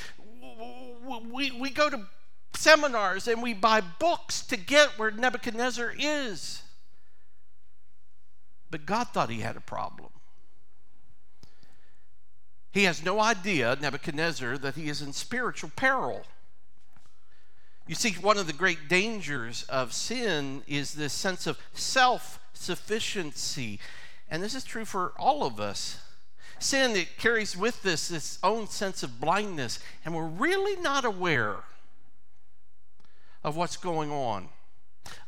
We, 1.30 1.50
we 1.50 1.70
go 1.70 1.90
to 1.90 2.06
seminars 2.54 3.26
and 3.28 3.42
we 3.42 3.54
buy 3.54 3.80
books 3.80 4.42
to 4.42 4.56
get 4.56 4.98
where 4.98 5.10
Nebuchadnezzar 5.10 5.94
is. 5.98 6.62
But 8.70 8.86
God 8.86 9.08
thought 9.08 9.30
he 9.30 9.40
had 9.40 9.56
a 9.56 9.60
problem. 9.60 10.10
He 12.72 12.84
has 12.84 13.04
no 13.04 13.20
idea, 13.20 13.76
Nebuchadnezzar, 13.80 14.58
that 14.58 14.76
he 14.76 14.88
is 14.88 15.02
in 15.02 15.12
spiritual 15.12 15.70
peril. 15.74 16.24
You 17.86 17.96
see, 17.96 18.12
one 18.12 18.38
of 18.38 18.46
the 18.46 18.52
great 18.52 18.88
dangers 18.88 19.64
of 19.64 19.92
sin 19.92 20.62
is 20.68 20.94
this 20.94 21.12
sense 21.12 21.48
of 21.48 21.58
self 21.74 22.38
sufficiency. 22.52 23.80
And 24.30 24.42
this 24.42 24.54
is 24.54 24.62
true 24.62 24.84
for 24.84 25.12
all 25.18 25.44
of 25.44 25.58
us. 25.58 26.00
Sin, 26.60 26.94
it 26.94 27.18
carries 27.18 27.56
with 27.56 27.82
this 27.82 28.06
this 28.06 28.38
own 28.44 28.68
sense 28.68 29.02
of 29.02 29.20
blindness, 29.20 29.80
and 30.04 30.14
we're 30.14 30.26
really 30.26 30.80
not 30.80 31.04
aware 31.04 31.56
of 33.42 33.56
what's 33.56 33.76
going 33.76 34.12
on. 34.12 34.50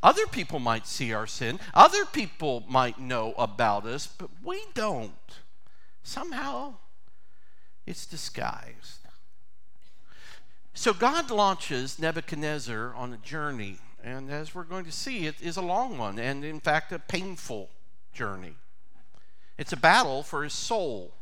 Other 0.02 0.26
people 0.26 0.58
might 0.58 0.86
see 0.86 1.12
our 1.12 1.26
sin, 1.26 1.58
other 1.74 2.04
people 2.04 2.62
might 2.68 3.00
know 3.00 3.32
about 3.38 3.86
us, 3.86 4.06
but 4.06 4.30
we 4.44 4.62
don't. 4.74 5.12
Somehow, 6.04 6.74
it's 7.86 8.06
disguised. 8.06 9.00
So 10.74 10.92
God 10.92 11.30
launches 11.30 11.98
Nebuchadnezzar 11.98 12.94
on 12.94 13.12
a 13.12 13.18
journey, 13.18 13.78
and 14.02 14.30
as 14.30 14.54
we're 14.54 14.64
going 14.64 14.84
to 14.84 14.92
see, 14.92 15.26
it 15.26 15.36
is 15.40 15.56
a 15.56 15.62
long 15.62 15.98
one, 15.98 16.18
and 16.18 16.44
in 16.44 16.60
fact, 16.60 16.92
a 16.92 16.98
painful 16.98 17.68
journey. 18.12 18.54
It's 19.58 19.72
a 19.72 19.76
battle 19.76 20.22
for 20.22 20.44
his 20.44 20.54
soul. 20.54 21.12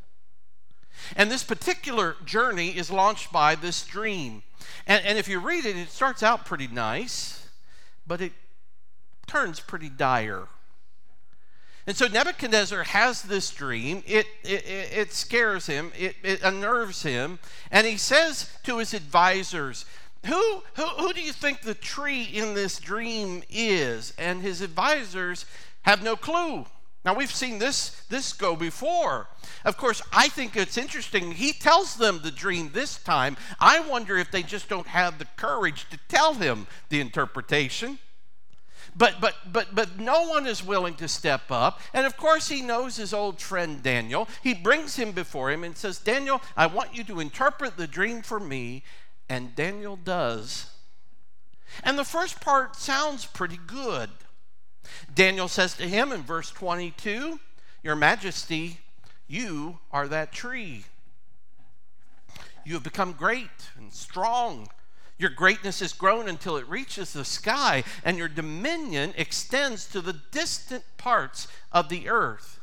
And 1.16 1.30
this 1.30 1.42
particular 1.42 2.16
journey 2.24 2.76
is 2.76 2.90
launched 2.90 3.32
by 3.32 3.54
this 3.54 3.84
dream. 3.84 4.42
And, 4.86 5.04
and 5.04 5.18
if 5.18 5.28
you 5.28 5.40
read 5.40 5.64
it, 5.64 5.76
it 5.76 5.90
starts 5.90 6.22
out 6.22 6.44
pretty 6.44 6.68
nice, 6.68 7.48
but 8.06 8.20
it 8.20 8.32
turns 9.26 9.60
pretty 9.60 9.88
dire. 9.88 10.48
And 11.87 11.96
so 11.96 12.06
Nebuchadnezzar 12.06 12.84
has 12.84 13.22
this 13.22 13.50
dream. 13.50 14.02
It, 14.06 14.26
it, 14.44 14.64
it 14.66 15.12
scares 15.12 15.66
him, 15.66 15.92
it, 15.99 16.16
it 16.22 16.42
unnerves 16.42 17.02
him. 17.02 17.38
And 17.70 17.87
he 17.87 17.96
says 17.96 18.50
to 18.64 18.78
his 18.78 18.94
advisors, 18.94 19.87
who, 20.26 20.62
who, 20.75 20.82
who 20.82 21.12
do 21.12 21.22
you 21.22 21.32
think 21.32 21.62
the 21.62 21.75
tree 21.75 22.25
in 22.25 22.54
this 22.54 22.78
dream 22.78 23.42
is? 23.49 24.12
And 24.18 24.42
his 24.42 24.60
advisors 24.60 25.46
have 25.82 26.02
no 26.02 26.16
clue. 26.16 26.66
Now, 27.02 27.14
we've 27.14 27.32
seen 27.32 27.58
this, 27.58 28.02
this 28.10 28.34
go 28.34 28.54
before. 28.54 29.26
Of 29.64 29.78
course, 29.78 30.02
I 30.12 30.28
think 30.28 30.54
it's 30.54 30.76
interesting. 30.76 31.32
He 31.32 31.54
tells 31.54 31.96
them 31.96 32.20
the 32.22 32.30
dream 32.30 32.70
this 32.75 33.02
time. 33.02 33.38
I 33.58 33.80
wonder 33.80 34.18
if 34.18 34.30
they 34.30 34.42
just 34.42 34.68
don't 34.68 34.87
have 34.87 35.18
the 35.18 35.25
courage 35.37 35.87
to 35.90 35.99
tell 36.08 36.34
him 36.34 36.66
the 36.90 37.00
interpretation. 37.00 37.99
But, 38.97 39.20
but, 39.20 39.35
but, 39.50 39.75
but 39.75 39.99
no 39.99 40.28
one 40.28 40.47
is 40.47 40.64
willing 40.64 40.94
to 40.94 41.09
step 41.09 41.50
up. 41.50 41.80
And 41.94 42.06
of 42.06 42.16
course, 42.16 42.49
he 42.49 42.61
knows 42.62 42.97
his 42.97 43.12
old 43.12 43.40
friend 43.40 43.82
Daniel. 43.82 44.28
He 44.42 44.54
brings 44.54 44.97
him 44.97 45.12
before 45.12 45.50
him 45.50 45.64
and 45.64 45.76
says, 45.76 45.99
Daniel, 45.99 46.42
I 46.56 46.66
want 46.66 46.97
you 46.97 47.04
to 47.04 47.20
interpret 47.20 47.76
the 47.76 47.87
dream 47.87 48.23
for 48.23 48.40
me. 48.40 48.82
And 49.28 49.54
Daniel 49.54 49.97
does. 49.97 50.70
And 51.85 51.99
the 51.99 52.04
first 52.04 52.40
part 52.40 52.76
sounds 52.76 53.26
pretty 53.26 53.59
good. 53.66 54.11
Daniel 55.14 55.49
says 55.49 55.75
to 55.75 55.88
him 55.88 56.11
in 56.11 56.23
verse 56.23 56.50
22 56.50 57.38
Your 57.82 57.97
Majesty, 57.97 58.80
you 59.28 59.78
are 59.92 60.09
that 60.09 60.32
tree. 60.32 60.85
You 62.64 62.75
have 62.75 62.82
become 62.82 63.12
great 63.12 63.49
and 63.78 63.92
strong 63.92 64.68
your 65.20 65.30
greatness 65.30 65.80
has 65.80 65.92
grown 65.92 66.28
until 66.28 66.56
it 66.56 66.66
reaches 66.66 67.12
the 67.12 67.26
sky, 67.26 67.84
and 68.04 68.16
your 68.16 68.28
dominion 68.28 69.12
extends 69.18 69.86
to 69.88 70.00
the 70.00 70.14
distant 70.30 70.82
parts 70.96 71.46
of 71.70 71.90
the 71.90 72.08
earth. 72.08 72.58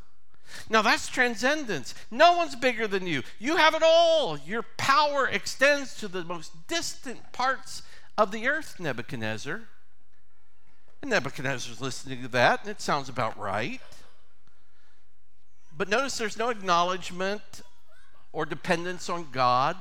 Now 0.67 0.81
that's 0.81 1.07
transcendence. 1.07 1.93
No 2.09 2.35
one's 2.35 2.55
bigger 2.55 2.87
than 2.87 3.05
you. 3.05 3.21
You 3.37 3.57
have 3.57 3.75
it 3.75 3.83
all. 3.85 4.39
Your 4.39 4.63
power 4.77 5.27
extends 5.27 5.95
to 5.97 6.07
the 6.07 6.23
most 6.23 6.67
distant 6.67 7.31
parts 7.31 7.83
of 8.17 8.31
the 8.31 8.47
earth, 8.47 8.79
Nebuchadnezzar. 8.79 9.61
And 11.03 11.11
Nebuchadnezzar's 11.11 11.79
listening 11.79 12.23
to 12.23 12.27
that, 12.29 12.61
and 12.61 12.71
it 12.71 12.81
sounds 12.81 13.07
about 13.07 13.37
right. 13.37 13.81
But 15.77 15.89
notice 15.89 16.17
there's 16.17 16.39
no 16.39 16.49
acknowledgement 16.49 17.61
or 18.33 18.47
dependence 18.47 19.09
on 19.09 19.27
God 19.31 19.77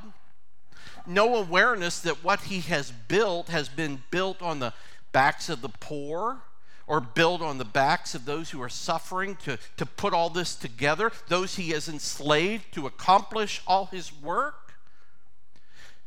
no 1.09 1.37
awareness 1.37 2.01
that 2.01 2.23
what 2.25 2.43
he 2.43 2.61
has 2.61 2.91
built 2.91 3.49
has 3.49 3.69
been 3.69 4.03
built 4.11 4.43
on 4.43 4.59
the 4.61 4.73
backs 5.13 5.49
of 5.49 5.61
the 5.63 5.69
poor 5.69 6.43
or 6.87 7.01
built 7.01 7.41
on 7.43 7.59
the 7.59 7.65
backs 7.65 8.15
of 8.15 8.25
those 8.27 8.51
who 8.51 8.63
are 8.63 8.69
suffering 8.69 9.37
to, 9.37 9.59
to 9.77 9.85
put 9.85 10.13
all 10.13 10.31
this 10.31 10.55
together, 10.55 11.11
those 11.29 11.57
he 11.57 11.71
has 11.71 11.89
enslaved 11.89 12.73
to 12.73 12.87
accomplish 12.87 13.61
all 13.67 13.87
his 13.87 14.13
work. 14.13 14.75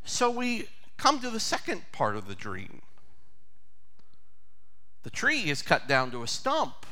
So 0.06 0.29
we 0.29 0.68
come 0.98 1.20
to 1.20 1.29
the 1.29 1.39
second 1.39 1.84
part 1.91 2.15
of 2.15 2.27
the 2.27 2.36
dream. 2.36 2.82
The 5.03 5.10
tree 5.10 5.50
is 5.50 5.62
cut 5.62 5.88
down 5.88 6.12
to 6.12 6.24
a 6.24 6.27
stump. 6.27 6.86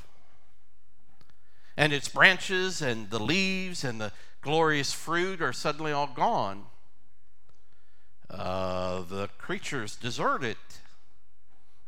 and 1.77 1.93
its 1.93 2.09
branches 2.09 2.81
and 2.81 3.09
the 3.11 3.19
leaves 3.19 3.83
and 3.83 4.01
the 4.01 4.11
glorious 4.41 4.91
fruit 4.91 5.41
are 5.41 5.53
suddenly 5.53 5.91
all 5.91 6.07
gone. 6.07 6.65
Uh, 8.29 9.01
the 9.03 9.29
creatures 9.37 9.95
deserted. 9.95 10.57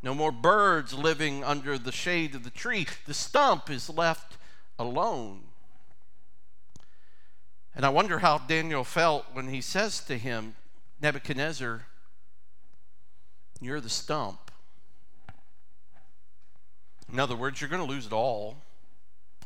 No 0.01 0.13
more 0.13 0.31
birds 0.31 0.93
living 0.93 1.43
under 1.43 1.77
the 1.77 1.91
shade 1.91 2.35
of 2.35 2.43
the 2.43 2.49
tree. 2.49 2.87
The 3.05 3.13
stump 3.13 3.69
is 3.69 3.89
left 3.89 4.37
alone. 4.77 5.41
And 7.75 7.85
I 7.85 7.89
wonder 7.89 8.19
how 8.19 8.37
Daniel 8.37 8.83
felt 8.83 9.25
when 9.33 9.49
he 9.49 9.61
says 9.61 9.99
to 10.01 10.17
him, 10.17 10.55
Nebuchadnezzar, 11.01 11.85
you're 13.61 13.81
the 13.81 13.89
stump. 13.89 14.51
In 17.11 17.19
other 17.19 17.35
words, 17.35 17.59
you're 17.59 17.69
going 17.69 17.85
to 17.85 17.91
lose 17.91 18.05
it 18.05 18.13
all. 18.13 18.57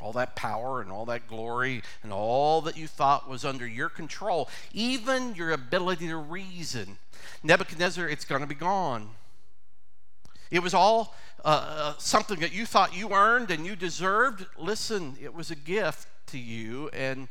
All 0.04 0.12
that 0.14 0.36
power 0.36 0.82
and 0.82 0.92
all 0.92 1.06
that 1.06 1.30
glory 1.30 1.82
and 2.04 2.12
all 2.12 2.60
that 2.62 2.76
you 2.76 2.88
thought 2.88 3.30
was 3.30 3.46
under 3.46 3.66
your 3.66 3.88
control, 3.88 4.50
even 4.74 5.34
your 5.34 5.52
ability 5.52 6.08
to 6.08 6.18
reason. 6.18 6.98
Nebuchadnezzar, 7.42 8.10
it's 8.10 8.26
going 8.26 8.42
to 8.42 8.48
be 8.48 8.54
gone. 8.54 9.12
It 10.52 10.62
was 10.62 10.74
all 10.74 11.16
uh, 11.46 11.66
uh, 11.68 11.94
something 12.00 12.42
that 12.42 12.54
you 12.54 12.66
thought 12.66 12.96
you 12.96 13.14
earned 13.14 13.50
and 13.50 13.66
you 13.66 13.78
deserved. 13.78 14.46
Listen, 14.58 15.16
it 15.22 15.34
was 15.34 15.50
a 15.50 15.56
gift 15.56 16.10
to 16.28 16.38
you, 16.38 16.90
and 16.90 17.30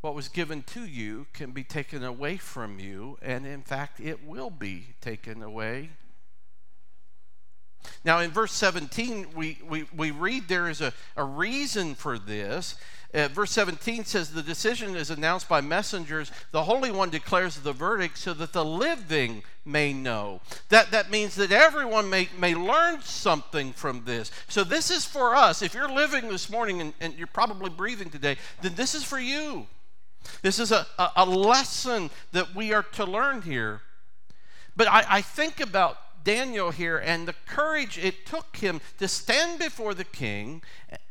what 0.00 0.14
was 0.14 0.28
given 0.28 0.62
to 0.62 0.86
you 0.86 1.26
can 1.34 1.50
be 1.50 1.62
taken 1.62 2.02
away 2.02 2.38
from 2.38 2.78
you, 2.80 3.18
and 3.20 3.46
in 3.46 3.60
fact, 3.60 4.00
it 4.00 4.26
will 4.26 4.50
be 4.50 4.94
taken 5.02 5.42
away. 5.42 5.90
Now, 8.04 8.20
in 8.20 8.30
verse 8.30 8.52
17, 8.52 9.28
we, 9.34 9.58
we, 9.68 9.86
we 9.96 10.10
read 10.10 10.48
there 10.48 10.68
is 10.68 10.80
a, 10.80 10.92
a 11.16 11.24
reason 11.24 11.94
for 11.94 12.18
this. 12.18 12.76
Uh, 13.14 13.28
verse 13.28 13.50
17 13.52 14.04
says, 14.04 14.30
The 14.30 14.42
decision 14.42 14.96
is 14.96 15.10
announced 15.10 15.48
by 15.48 15.60
messengers. 15.60 16.30
The 16.50 16.64
Holy 16.64 16.90
One 16.90 17.08
declares 17.08 17.56
the 17.56 17.72
verdict 17.72 18.18
so 18.18 18.34
that 18.34 18.52
the 18.52 18.64
living 18.64 19.42
may 19.64 19.92
know. 19.92 20.40
That, 20.68 20.90
that 20.90 21.10
means 21.10 21.34
that 21.36 21.52
everyone 21.52 22.10
may, 22.10 22.28
may 22.38 22.54
learn 22.54 23.00
something 23.02 23.72
from 23.72 24.04
this. 24.04 24.30
So, 24.48 24.64
this 24.64 24.90
is 24.90 25.04
for 25.04 25.34
us. 25.34 25.62
If 25.62 25.72
you're 25.72 25.88
living 25.88 26.28
this 26.28 26.50
morning 26.50 26.80
and, 26.80 26.92
and 27.00 27.14
you're 27.14 27.26
probably 27.26 27.70
breathing 27.70 28.10
today, 28.10 28.36
then 28.60 28.74
this 28.74 28.94
is 28.94 29.04
for 29.04 29.18
you. 29.18 29.66
This 30.42 30.58
is 30.58 30.72
a, 30.72 30.86
a, 30.98 31.10
a 31.16 31.26
lesson 31.26 32.10
that 32.32 32.54
we 32.54 32.72
are 32.72 32.82
to 32.82 33.04
learn 33.04 33.42
here. 33.42 33.80
But 34.76 34.88
I, 34.88 35.04
I 35.08 35.20
think 35.22 35.60
about 35.60 35.98
Daniel 36.26 36.72
here 36.72 36.98
and 36.98 37.28
the 37.28 37.36
courage 37.46 37.96
it 37.96 38.26
took 38.26 38.56
him 38.56 38.80
to 38.98 39.06
stand 39.06 39.60
before 39.60 39.94
the 39.94 40.04
king. 40.04 40.60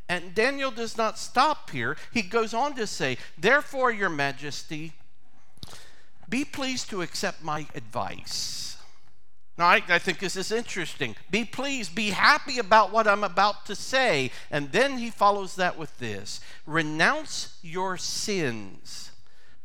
And 0.09 0.35
Daniel 0.35 0.71
does 0.71 0.97
not 0.97 1.17
stop 1.17 1.69
here. 1.69 1.95
He 2.13 2.21
goes 2.21 2.53
on 2.53 2.75
to 2.75 2.85
say, 2.85 3.17
Therefore, 3.37 3.91
your 3.91 4.09
majesty, 4.09 4.91
be 6.27 6.43
pleased 6.43 6.89
to 6.89 7.01
accept 7.01 7.41
my 7.41 7.65
advice. 7.73 8.77
Now, 9.57 9.67
I, 9.67 9.81
I, 9.87 9.99
think 9.99 10.19
this 10.19 10.35
is 10.35 10.51
interesting. 10.51 11.15
Be 11.31 11.45
pleased, 11.45 11.95
be 11.95 12.09
happy 12.09 12.59
about 12.59 12.91
what 12.91 13.07
I'm 13.07 13.23
about 13.23 13.65
to 13.67 13.75
say. 13.75 14.31
And 14.51 14.73
then 14.73 14.97
he 14.97 15.09
follows 15.09 15.55
that 15.55 15.77
with 15.77 15.97
this 15.97 16.41
Renounce 16.65 17.57
your 17.61 17.95
sins 17.95 19.11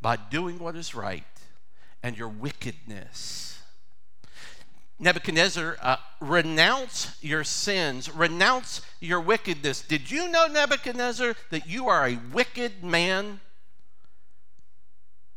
by 0.01 0.15
doing 0.15 0.61
what 0.61 0.77
is 0.77 0.95
right 0.95 1.25
and 2.05 2.17
your 2.17 2.29
wickedness. 2.29 3.50
Nebuchadnezzar, 5.03 5.79
uh, 5.81 5.97
renounce 6.21 7.17
your 7.23 7.43
sins, 7.43 8.15
renounce 8.15 8.83
your 9.01 9.19
wickedness. 9.19 9.81
Did 9.81 10.11
you 10.11 10.29
know, 10.29 10.47
Nebuchadnezzar, 10.47 11.35
that 11.49 11.67
you 11.67 11.89
are 11.89 12.07
a 12.07 12.19
wicked 12.33 12.85
man? 12.85 13.41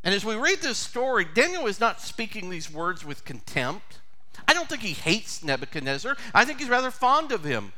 And 0.03 0.13
as 0.13 0.25
we 0.25 0.35
read 0.35 0.59
this 0.59 0.77
story, 0.77 1.25
Daniel 1.33 1.65
is 1.65 1.79
not 1.79 2.01
speaking 2.01 2.49
these 2.49 2.69
words 2.69 3.05
with 3.05 3.23
contempt. 3.23 3.99
I 4.49 4.53
don't 4.53 4.67
think 4.67 4.81
he 4.81 4.91
hates 4.91 5.41
Nebuchadnezzar. 5.41 6.17
I 6.33 6.43
think 6.43 6.59
he's 6.59 6.67
rather 6.67 6.91
fond 6.91 7.31
of 7.31 7.45
him. 7.45 7.71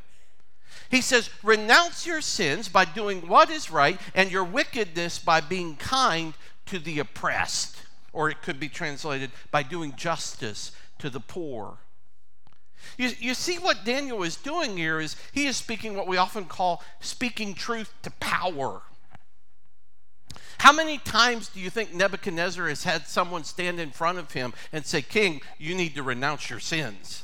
He 0.90 1.02
says, 1.02 1.30
Renounce 1.44 2.08
your 2.08 2.22
sins 2.22 2.68
by 2.68 2.86
doing 2.86 3.28
what 3.28 3.52
is 3.52 3.70
right, 3.70 4.02
and 4.16 4.32
your 4.32 4.44
wickedness 4.44 5.20
by 5.20 5.40
being 5.40 5.76
kind 5.76 6.34
to 6.66 6.80
the 6.80 6.98
oppressed. 6.98 7.78
Or 8.12 8.30
it 8.32 8.42
could 8.42 8.60
be 8.60 8.70
translated 8.70 9.30
by 9.52 9.62
doing 9.62 9.94
justice 9.96 10.72
to 11.00 11.10
the 11.10 11.20
poor. 11.20 11.78
You, 12.98 13.12
you 13.20 13.34
see 13.34 13.58
what 13.58 13.86
Daniel 13.86 14.24
is 14.24 14.36
doing 14.36 14.78
here 14.78 15.00
is 15.00 15.16
he 15.32 15.48
is 15.48 15.58
speaking 15.58 15.96
what 15.96 16.08
we 16.08 16.18
often 16.18 16.46
call 16.46 16.84
speaking 17.00 17.54
truth 17.54 17.94
to 18.04 18.12
power. 18.12 18.82
How 20.60 20.72
many 20.72 20.98
times 20.98 21.50
do 21.50 21.60
you 21.60 21.70
think 21.70 21.94
Nebuchadnezzar 21.94 22.68
has 22.70 22.84
had 22.84 23.08
someone 23.08 23.44
stand 23.44 23.80
in 23.80 23.92
front 23.92 24.18
of 24.18 24.32
him 24.32 24.54
and 24.72 24.86
say, 24.86 25.02
King, 25.02 25.42
you 25.58 25.76
need 25.76 25.96
to 25.96 26.04
renounce 26.04 26.50
your 26.50 26.60
sins? 26.60 27.24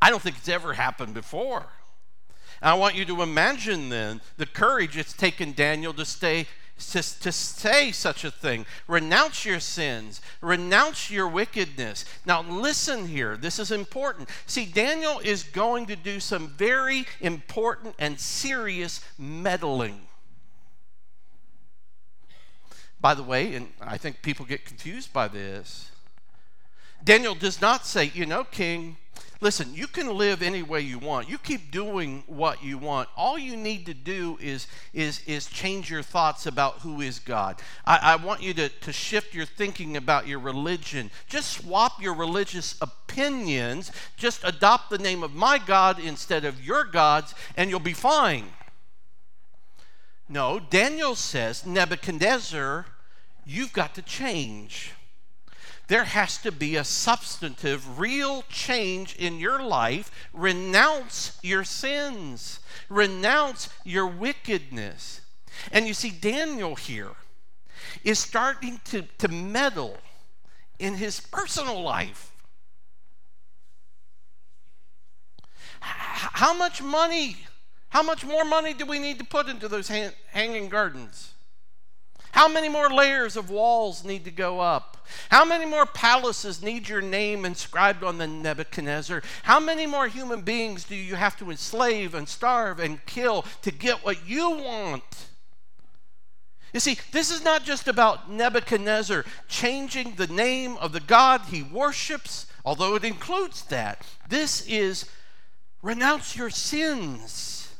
I 0.00 0.10
don't 0.10 0.20
think 0.20 0.36
it's 0.36 0.48
ever 0.48 0.74
happened 0.74 1.14
before. 1.14 1.66
And 2.60 2.70
I 2.70 2.74
want 2.74 2.96
you 2.96 3.04
to 3.04 3.22
imagine 3.22 3.88
then 3.88 4.20
the 4.36 4.46
courage 4.46 4.96
it's 4.96 5.12
taken 5.12 5.52
Daniel 5.52 5.94
to 5.94 6.04
stay 6.04 6.46
to, 6.90 7.20
to 7.20 7.32
say 7.32 7.92
such 7.92 8.24
a 8.24 8.30
thing. 8.30 8.66
Renounce 8.86 9.44
your 9.44 9.60
sins, 9.60 10.20
renounce 10.40 11.10
your 11.10 11.28
wickedness. 11.28 12.04
Now, 12.26 12.42
listen 12.42 13.06
here, 13.06 13.36
this 13.36 13.58
is 13.58 13.70
important. 13.70 14.28
See, 14.46 14.66
Daniel 14.66 15.20
is 15.22 15.44
going 15.44 15.86
to 15.86 15.96
do 15.96 16.20
some 16.20 16.48
very 16.48 17.06
important 17.20 17.94
and 17.98 18.18
serious 18.18 19.00
meddling. 19.18 20.00
By 23.00 23.14
the 23.14 23.22
way, 23.22 23.54
and 23.54 23.68
I 23.80 23.98
think 23.98 24.22
people 24.22 24.46
get 24.46 24.64
confused 24.64 25.12
by 25.12 25.28
this, 25.28 25.90
Daniel 27.04 27.34
does 27.34 27.60
not 27.60 27.84
say, 27.84 28.12
you 28.14 28.26
know, 28.26 28.44
king, 28.44 28.96
Listen, 29.42 29.74
you 29.74 29.88
can 29.88 30.16
live 30.16 30.40
any 30.40 30.62
way 30.62 30.82
you 30.82 31.00
want. 31.00 31.28
You 31.28 31.36
keep 31.36 31.72
doing 31.72 32.22
what 32.28 32.62
you 32.62 32.78
want. 32.78 33.08
All 33.16 33.36
you 33.36 33.56
need 33.56 33.86
to 33.86 33.94
do 33.94 34.38
is, 34.40 34.68
is, 34.94 35.20
is 35.26 35.46
change 35.46 35.90
your 35.90 36.04
thoughts 36.04 36.46
about 36.46 36.78
who 36.78 37.00
is 37.00 37.18
God. 37.18 37.60
I, 37.84 37.98
I 38.12 38.16
want 38.24 38.40
you 38.40 38.54
to, 38.54 38.68
to 38.68 38.92
shift 38.92 39.34
your 39.34 39.44
thinking 39.44 39.96
about 39.96 40.28
your 40.28 40.38
religion. 40.38 41.10
Just 41.28 41.54
swap 41.54 42.00
your 42.00 42.14
religious 42.14 42.76
opinions. 42.80 43.90
Just 44.16 44.44
adopt 44.44 44.90
the 44.90 44.98
name 44.98 45.24
of 45.24 45.34
my 45.34 45.58
God 45.58 45.98
instead 45.98 46.44
of 46.44 46.64
your 46.64 46.84
God's, 46.84 47.34
and 47.56 47.68
you'll 47.68 47.80
be 47.80 47.94
fine. 47.94 48.44
No, 50.28 50.60
Daniel 50.60 51.16
says, 51.16 51.66
Nebuchadnezzar, 51.66 52.86
you've 53.44 53.72
got 53.72 53.96
to 53.96 54.02
change 54.02 54.92
there 55.92 56.04
has 56.04 56.38
to 56.38 56.50
be 56.50 56.76
a 56.76 56.84
substantive, 56.84 57.98
real 57.98 58.44
change 58.48 59.14
in 59.16 59.38
your 59.38 59.62
life. 59.62 60.10
Renounce 60.32 61.38
your 61.42 61.64
sins, 61.64 62.60
renounce 62.88 63.68
your 63.84 64.06
wickedness. 64.06 65.20
And 65.70 65.86
you 65.86 65.92
see, 65.92 66.08
Daniel 66.08 66.76
here 66.76 67.10
is 68.04 68.18
starting 68.18 68.80
to, 68.86 69.02
to 69.18 69.28
meddle 69.28 69.98
in 70.78 70.94
his 70.94 71.20
personal 71.20 71.82
life. 71.82 72.32
How 75.80 76.54
much 76.54 76.80
money, 76.82 77.36
how 77.90 78.02
much 78.02 78.24
more 78.24 78.46
money 78.46 78.72
do 78.72 78.86
we 78.86 78.98
need 78.98 79.18
to 79.18 79.26
put 79.26 79.46
into 79.46 79.68
those 79.68 79.88
hanging 79.88 80.70
gardens? 80.70 81.34
How 82.32 82.48
many 82.48 82.68
more 82.68 82.90
layers 82.90 83.36
of 83.36 83.50
walls 83.50 84.04
need 84.04 84.24
to 84.24 84.30
go 84.30 84.58
up? 84.60 85.06
How 85.28 85.44
many 85.44 85.66
more 85.66 85.86
palaces 85.86 86.62
need 86.62 86.88
your 86.88 87.02
name 87.02 87.44
inscribed 87.44 88.02
on 88.02 88.18
the 88.18 88.26
Nebuchadnezzar? 88.26 89.22
How 89.42 89.60
many 89.60 89.86
more 89.86 90.08
human 90.08 90.40
beings 90.40 90.84
do 90.84 90.96
you 90.96 91.14
have 91.14 91.36
to 91.38 91.50
enslave 91.50 92.14
and 92.14 92.26
starve 92.26 92.80
and 92.80 93.04
kill 93.04 93.44
to 93.60 93.70
get 93.70 94.04
what 94.04 94.26
you 94.26 94.50
want? 94.50 95.26
You 96.72 96.80
see, 96.80 96.98
this 97.12 97.30
is 97.30 97.44
not 97.44 97.64
just 97.64 97.86
about 97.86 98.30
Nebuchadnezzar 98.30 99.26
changing 99.46 100.14
the 100.14 100.26
name 100.26 100.78
of 100.78 100.92
the 100.92 101.00
God 101.00 101.42
he 101.50 101.62
worships, 101.62 102.46
although 102.64 102.94
it 102.94 103.04
includes 103.04 103.64
that. 103.64 104.06
This 104.28 104.66
is 104.66 105.04
renounce 105.82 106.34
your 106.34 106.48
sins. 106.48 107.74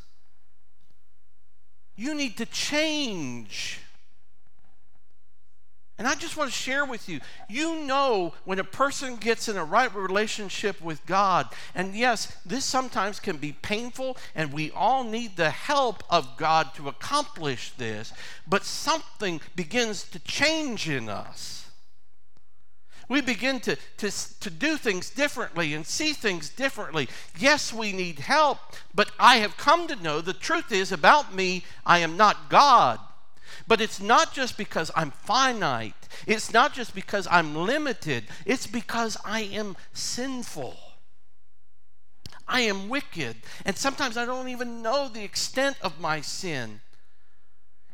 You 1.96 2.14
need 2.14 2.36
to 2.36 2.46
change. 2.46 3.80
And 5.98 6.08
I 6.08 6.14
just 6.14 6.36
want 6.36 6.50
to 6.50 6.56
share 6.56 6.84
with 6.84 7.08
you 7.08 7.20
you 7.48 7.84
know 7.84 8.32
when 8.44 8.58
a 8.58 8.64
person 8.64 9.16
gets 9.16 9.48
in 9.48 9.56
a 9.56 9.64
right 9.64 9.94
relationship 9.94 10.80
with 10.80 11.04
God, 11.06 11.48
and 11.74 11.94
yes, 11.94 12.36
this 12.46 12.64
sometimes 12.64 13.20
can 13.20 13.36
be 13.36 13.52
painful, 13.52 14.16
and 14.34 14.52
we 14.52 14.70
all 14.70 15.04
need 15.04 15.36
the 15.36 15.50
help 15.50 16.02
of 16.08 16.36
God 16.36 16.74
to 16.74 16.88
accomplish 16.88 17.72
this, 17.76 18.12
but 18.48 18.64
something 18.64 19.40
begins 19.54 20.04
to 20.04 20.18
change 20.20 20.88
in 20.88 21.08
us. 21.08 21.62
We 23.08 23.20
begin 23.20 23.60
to, 23.60 23.76
to, 23.98 24.40
to 24.40 24.48
do 24.50 24.78
things 24.78 25.10
differently 25.10 25.74
and 25.74 25.86
see 25.86 26.14
things 26.14 26.48
differently. 26.48 27.08
Yes, 27.38 27.70
we 27.70 27.92
need 27.92 28.20
help, 28.20 28.58
but 28.94 29.10
I 29.20 29.36
have 29.36 29.58
come 29.58 29.86
to 29.88 29.96
know 29.96 30.20
the 30.22 30.32
truth 30.32 30.72
is 30.72 30.92
about 30.92 31.34
me, 31.34 31.64
I 31.84 31.98
am 31.98 32.16
not 32.16 32.48
God. 32.48 32.98
But 33.66 33.80
it's 33.80 34.00
not 34.00 34.32
just 34.32 34.56
because 34.56 34.90
I'm 34.94 35.10
finite, 35.10 35.94
it's 36.26 36.52
not 36.52 36.72
just 36.74 36.94
because 36.94 37.26
I'm 37.30 37.54
limited, 37.54 38.24
it's 38.46 38.66
because 38.66 39.16
I 39.24 39.40
am 39.40 39.76
sinful. 39.92 40.76
I 42.48 42.60
am 42.62 42.88
wicked. 42.88 43.36
And 43.64 43.76
sometimes 43.76 44.16
I 44.16 44.26
don't 44.26 44.48
even 44.48 44.82
know 44.82 45.08
the 45.08 45.24
extent 45.24 45.76
of 45.80 46.00
my 46.00 46.20
sin. 46.20 46.80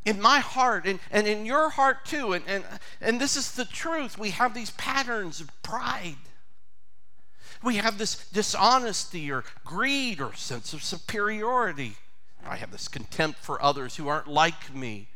In 0.05 0.21
my 0.21 0.39
heart 0.39 0.87
and, 0.87 1.01
and 1.11 1.27
in 1.27 1.45
your 1.45 1.71
heart 1.71 2.05
too. 2.05 2.33
And, 2.33 2.45
and, 2.49 2.65
and 3.01 3.21
this 3.21 3.37
is 3.37 3.53
the 3.53 3.65
truth. 3.65 4.19
We 4.19 4.31
have 4.31 4.55
these 4.55 4.71
patterns 4.73 5.41
of 5.41 5.51
pride. 5.63 6.17
We 7.63 7.77
have 7.77 7.99
this 7.99 8.29
dishonesty 8.31 9.31
or 9.31 9.45
greed 9.65 10.21
or 10.21 10.35
sense 10.35 10.73
of 10.73 10.83
superiority. 10.83 11.97
I 12.47 12.57
have 12.57 12.71
this 12.71 12.89
contempt 12.89 13.41
for 13.41 13.63
others 13.63 13.97
who 13.97 14.09
aren't 14.09 14.29
like 14.29 14.75
me. 14.75 15.09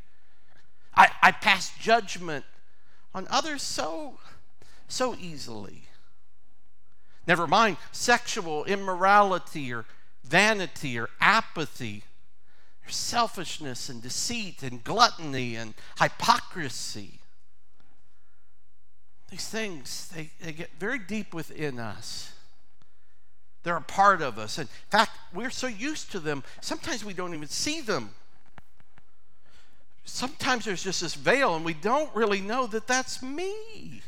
I, 0.95 1.11
I 1.23 1.31
pass 1.33 1.73
judgment 1.79 2.45
on 3.15 3.27
others 3.31 3.63
so, 3.63 4.19
so 4.89 5.15
easily. 5.21 5.85
Never 7.27 7.47
mind 7.47 7.77
sexual 7.93 8.65
immorality 8.65 9.73
or 9.73 9.85
vanity 10.25 10.99
or 10.99 11.09
apathy, 11.21 12.05
or 12.87 12.91
selfishness 12.91 13.89
and 13.89 14.03
deceit 14.03 14.63
and 14.63 14.83
gluttony 14.83 15.57
and 15.57 15.75
hypocrisy. 16.01 17.21
These 19.31 19.49
things, 19.49 20.11
they, 20.15 20.31
they 20.41 20.53
get 20.53 20.71
very 20.79 20.99
deep 20.99 21.33
within 21.33 21.79
us. 21.79 22.33
They're 23.63 23.77
a 23.77 23.81
part 23.81 24.21
of 24.21 24.39
us. 24.39 24.59
In 24.59 24.69
fact, 24.91 25.13
we're 25.33 25.51
so 25.51 25.69
used 25.69 26.11
to 26.13 26.21
them, 26.21 26.43
sometimes 26.61 27.05
we 27.05 27.15
don't 27.15 27.35
even 27.35 27.49
see 27.49 27.81
them. 27.81 28.11
Sometimes 30.23 30.67
there's 30.67 30.85
just 30.85 31.01
this 31.01 31.15
veil, 31.15 31.57
and 31.57 31.65
we 31.65 31.75
don't 31.75 32.09
really 32.15 32.41
know 32.41 32.69
that 32.69 32.87
that's 32.87 33.25
me. 33.25 34.03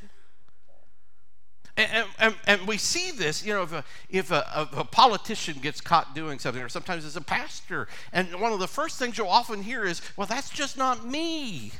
And, 1.77 2.07
and, 2.20 2.35
and, 2.46 2.68
we 2.68 2.77
see 2.77 3.11
this, 3.11 3.44
you 3.44 3.53
know, 3.53 3.64
if, 3.64 3.72
a, 3.72 3.85
if 4.09 4.31
a, 4.31 4.68
a, 4.77 4.85
politician 4.85 5.59
gets 5.61 5.81
caught 5.81 6.14
doing 6.14 6.38
something, 6.38 6.62
or 6.62 6.68
sometimes 6.68 7.05
it's 7.05 7.16
a 7.16 7.20
pastor, 7.20 7.88
and 8.12 8.33
one 8.40 8.53
of 8.53 8.61
the 8.61 8.68
first 8.68 8.96
things 8.96 9.18
you'll 9.18 9.27
often 9.27 9.61
hear 9.61 9.85
is, 9.85 10.03
well, 10.16 10.29
that's 10.29 10.50
just 10.50 10.79
not 10.79 11.05
me. 11.05 11.72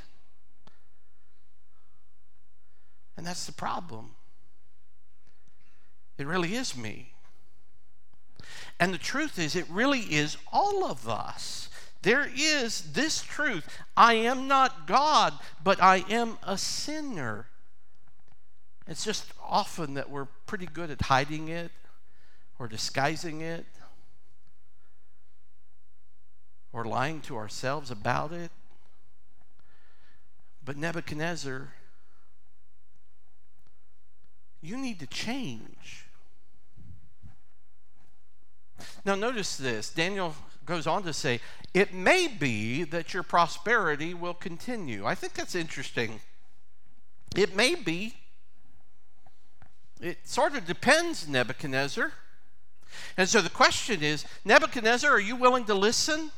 And 3.17 3.25
that's 3.25 3.47
the 3.47 3.53
problem. 3.53 4.17
It 6.19 6.27
really 6.27 6.57
is 6.57 6.77
me. 6.77 7.13
And 8.81 8.93
the 8.93 8.99
truth 8.99 9.39
is, 9.39 9.55
it 9.55 9.67
really 9.71 10.01
is 10.01 10.37
all 10.53 10.85
of 10.85 11.09
us. 11.09 11.69
There 12.05 12.31
is 12.37 12.93
this 12.93 13.23
truth 13.23 13.67
I 13.97 14.15
am 14.15 14.47
not 14.47 14.87
God, 14.87 15.33
but 15.63 15.83
I 15.83 16.05
am 16.11 16.37
a 16.43 16.59
sinner. 16.59 17.47
It's 18.87 19.05
just 19.05 19.33
often 19.43 19.95
that 19.95 20.11
we're 20.11 20.27
pretty 20.47 20.67
good 20.67 20.91
at 20.91 21.01
hiding 21.01 21.49
it 21.49 21.73
or 22.59 22.69
disguising 22.69 23.41
it 23.41 23.65
or 26.75 26.85
lying 26.85 27.23
to 27.23 27.37
ourselves 27.37 27.91
about 27.91 28.33
it. 28.33 28.51
But 30.63 30.77
Nebuchadnezzar, 30.77 31.73
you 34.61 34.77
need 34.77 35.01
to 35.01 35.07
change. 35.07 36.05
Now, 39.07 39.15
notice 39.15 39.57
this. 39.57 39.89
Daniel 39.89 40.35
goes 40.67 40.87
on 40.87 41.03
to 41.05 41.13
say, 41.13 41.41
It 41.73 41.93
may 41.93 42.29
be 42.29 42.85
that 42.85 43.15
your 43.15 43.23
prosperity 43.23 44.15
will 44.15 44.35
continue. 44.35 45.05
I 45.07 45.15
think 45.15 45.35
that's 45.35 45.55
interesting. 45.55 46.21
It 47.37 47.57
may 47.57 47.75
be 47.75 48.15
it 50.01 50.29
sort 50.29 50.55
of 50.55 50.67
depends, 50.67 51.27
Nebuchadnezzar. 51.27 52.13
And 53.17 53.29
so 53.29 53.41
the 53.41 53.51
question 53.51 54.03
is 54.03 54.25
Nebuchadnezzar, 54.45 55.11
are 55.11 55.21
you 55.21 55.35
willing 55.35 55.65
to 55.65 55.75
listen? 55.75 56.31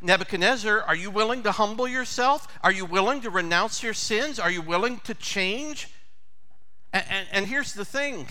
Nebuchadnezzar, 0.00 0.82
are 0.82 0.96
you 0.96 1.10
willing 1.12 1.44
to 1.44 1.52
humble 1.52 1.86
yourself? 1.86 2.48
Are 2.64 2.72
you 2.72 2.84
willing 2.84 3.20
to 3.20 3.30
renounce 3.30 3.84
your 3.84 3.94
sins? 3.94 4.40
Are 4.40 4.50
you 4.50 4.62
willing 4.62 4.98
to 5.04 5.14
change? 5.14 5.88
And, 6.92 7.04
and, 7.08 7.28
and 7.30 7.46
here's 7.46 7.72
the 7.72 7.84
thing 7.84 8.26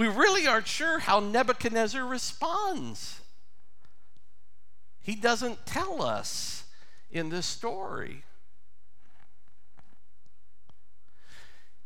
we 0.00 0.08
really 0.08 0.46
aren't 0.46 0.66
sure 0.66 0.98
how 0.98 1.20
Nebuchadnezzar 1.20 2.02
responds. 2.02 3.20
He 5.02 5.14
doesn't 5.14 5.66
tell 5.66 6.02
us 6.02 6.64
in 7.10 7.28
this 7.28 7.44
story. 7.44 8.22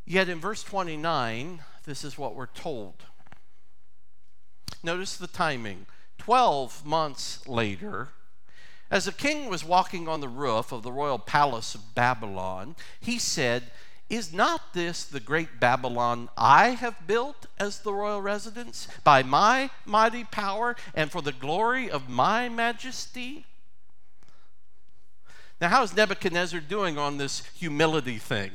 Yet 0.04 0.28
in 0.28 0.38
verse 0.38 0.62
29, 0.62 1.62
this 1.86 2.04
is 2.04 2.16
what 2.16 2.36
we're 2.36 2.46
told. 2.46 3.02
Notice 4.84 5.16
the 5.16 5.26
timing. 5.26 5.86
Twelve 6.16 6.86
months 6.86 7.44
later, 7.48 8.10
as 8.92 9.06
the 9.06 9.12
king 9.12 9.48
was 9.48 9.64
walking 9.64 10.06
on 10.06 10.20
the 10.20 10.28
roof 10.28 10.70
of 10.70 10.84
the 10.84 10.92
royal 10.92 11.18
palace 11.18 11.74
of 11.74 11.96
Babylon, 11.96 12.76
he 13.00 13.18
said, 13.18 13.72
Is 14.14 14.32
not 14.32 14.74
this 14.74 15.02
the 15.02 15.18
great 15.18 15.58
Babylon 15.58 16.28
I 16.38 16.68
have 16.68 17.04
built 17.04 17.46
as 17.58 17.80
the 17.80 17.92
royal 17.92 18.22
residence 18.22 18.86
by 19.02 19.24
my 19.24 19.70
mighty 19.84 20.22
power 20.22 20.76
and 20.94 21.10
for 21.10 21.20
the 21.20 21.32
glory 21.32 21.90
of 21.90 22.08
my 22.08 22.48
majesty? 22.48 23.44
Now, 25.60 25.68
how 25.68 25.82
is 25.82 25.96
Nebuchadnezzar 25.96 26.60
doing 26.60 26.96
on 26.96 27.18
this 27.18 27.42
humility 27.56 28.18
thing? 28.18 28.52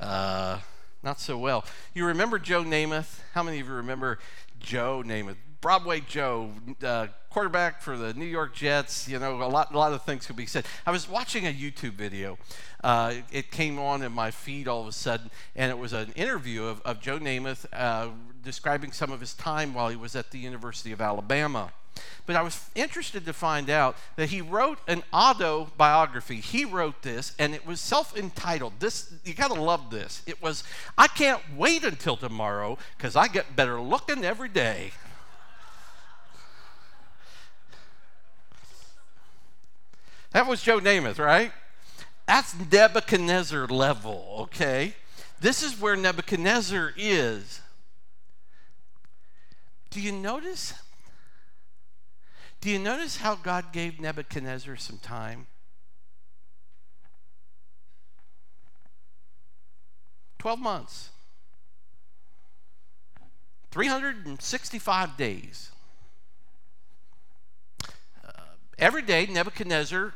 Uh, 0.00 0.60
not 1.02 1.20
so 1.20 1.36
well. 1.36 1.66
You 1.92 2.06
remember 2.06 2.38
Joe 2.38 2.64
Namath? 2.64 3.20
How 3.34 3.42
many 3.42 3.60
of 3.60 3.68
you 3.68 3.74
remember 3.74 4.18
Joe 4.58 5.02
Namath? 5.04 5.36
Broadway 5.60 6.00
Joe, 6.00 6.50
uh, 6.82 7.08
quarterback 7.28 7.82
for 7.82 7.98
the 7.98 8.14
New 8.14 8.24
York 8.24 8.54
Jets. 8.54 9.06
You 9.06 9.18
know, 9.18 9.42
a 9.42 9.44
lot, 9.44 9.74
a 9.74 9.78
lot 9.78 9.92
of 9.92 10.02
things 10.04 10.26
could 10.26 10.36
be 10.36 10.46
said. 10.46 10.64
I 10.86 10.90
was 10.90 11.06
watching 11.08 11.46
a 11.46 11.52
YouTube 11.52 11.92
video. 11.92 12.38
Uh, 12.82 13.14
it 13.30 13.50
came 13.50 13.78
on 13.78 14.02
in 14.02 14.10
my 14.12 14.30
feed 14.30 14.66
all 14.66 14.80
of 14.80 14.88
a 14.88 14.92
sudden, 14.92 15.30
and 15.54 15.70
it 15.70 15.78
was 15.78 15.92
an 15.92 16.12
interview 16.12 16.64
of, 16.64 16.80
of 16.82 17.00
Joe 17.00 17.18
Namath 17.18 17.66
uh, 17.74 18.08
describing 18.42 18.90
some 18.92 19.12
of 19.12 19.20
his 19.20 19.34
time 19.34 19.74
while 19.74 19.90
he 19.90 19.96
was 19.96 20.16
at 20.16 20.30
the 20.30 20.38
University 20.38 20.92
of 20.92 21.00
Alabama. 21.02 21.72
But 22.24 22.36
I 22.36 22.42
was 22.42 22.70
interested 22.74 23.26
to 23.26 23.34
find 23.34 23.68
out 23.68 23.96
that 24.16 24.30
he 24.30 24.40
wrote 24.40 24.78
an 24.88 25.02
autobiography. 25.12 26.36
He 26.36 26.64
wrote 26.64 27.02
this, 27.02 27.34
and 27.38 27.54
it 27.54 27.66
was 27.66 27.80
self 27.80 28.16
entitled. 28.16 28.74
This, 28.78 29.12
you 29.24 29.34
got 29.34 29.48
to 29.48 29.60
love 29.60 29.90
this. 29.90 30.22
It 30.26 30.40
was, 30.40 30.64
I 30.96 31.06
can't 31.08 31.42
wait 31.54 31.84
until 31.84 32.16
tomorrow 32.16 32.78
because 32.96 33.14
I 33.14 33.28
get 33.28 33.56
better 33.56 33.78
looking 33.78 34.24
every 34.24 34.48
day. 34.48 34.92
That 40.32 40.46
was 40.46 40.62
Joe 40.62 40.80
Namath, 40.80 41.18
right? 41.18 41.52
That's 42.26 42.54
Nebuchadnezzar 42.70 43.66
level, 43.66 44.36
okay? 44.40 44.94
This 45.40 45.62
is 45.62 45.80
where 45.80 45.96
Nebuchadnezzar 45.96 46.92
is. 46.96 47.60
Do 49.90 50.00
you 50.00 50.12
notice 50.12 50.74
do 52.60 52.68
you 52.68 52.78
notice 52.78 53.16
how 53.16 53.36
God 53.36 53.72
gave 53.72 53.98
Nebuchadnezzar 53.98 54.76
some 54.76 54.98
time? 54.98 55.46
Twelve 60.38 60.58
months. 60.58 61.10
365 63.70 65.16
days. 65.16 65.70
Uh, 68.24 68.42
every 68.80 69.02
day, 69.02 69.26
Nebuchadnezzar 69.26 70.14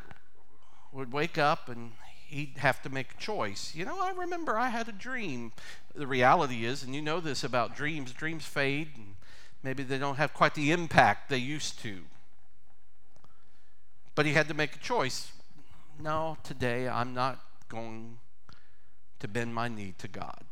would 0.93 1.13
wake 1.13 1.39
up 1.39 1.69
and 1.69 1.93
he'd 2.27 2.59
have 2.59 2.83
to 2.83 2.89
make 2.89 3.13
a 3.13 3.17
choice. 3.17 3.75
You 3.75 3.85
know, 3.85 4.01
I 4.01 4.13
remember 4.13 4.59
I 4.59 4.71
had 4.71 4.89
a 4.89 4.93
dream. 4.93 5.53
The 5.95 6.07
reality 6.07 6.65
is, 6.65 6.83
and 6.83 6.95
you 6.95 7.03
know 7.03 7.21
this 7.21 7.45
about 7.45 7.77
dreams, 7.77 8.13
dreams 8.13 8.45
fade, 8.45 8.91
and 8.97 9.15
maybe 9.63 9.83
they 9.83 9.99
don't 9.99 10.17
have 10.17 10.35
quite 10.35 10.55
the 10.55 10.73
impact 10.73 11.29
they 11.29 11.39
used 11.39 11.79
to. 11.81 12.01
But 14.15 14.27
he 14.27 14.33
had 14.33 14.49
to 14.49 14.55
make 14.55 14.77
a 14.77 14.79
choice. 14.79 15.33
No, 16.01 16.39
today 16.43 16.89
I'm 16.89 17.15
not 17.15 17.41
going 17.69 18.19
to 19.21 19.29
bend 19.29 19.55
my 19.55 19.69
knee 19.69 19.95
to 19.99 20.09
God. 20.09 20.45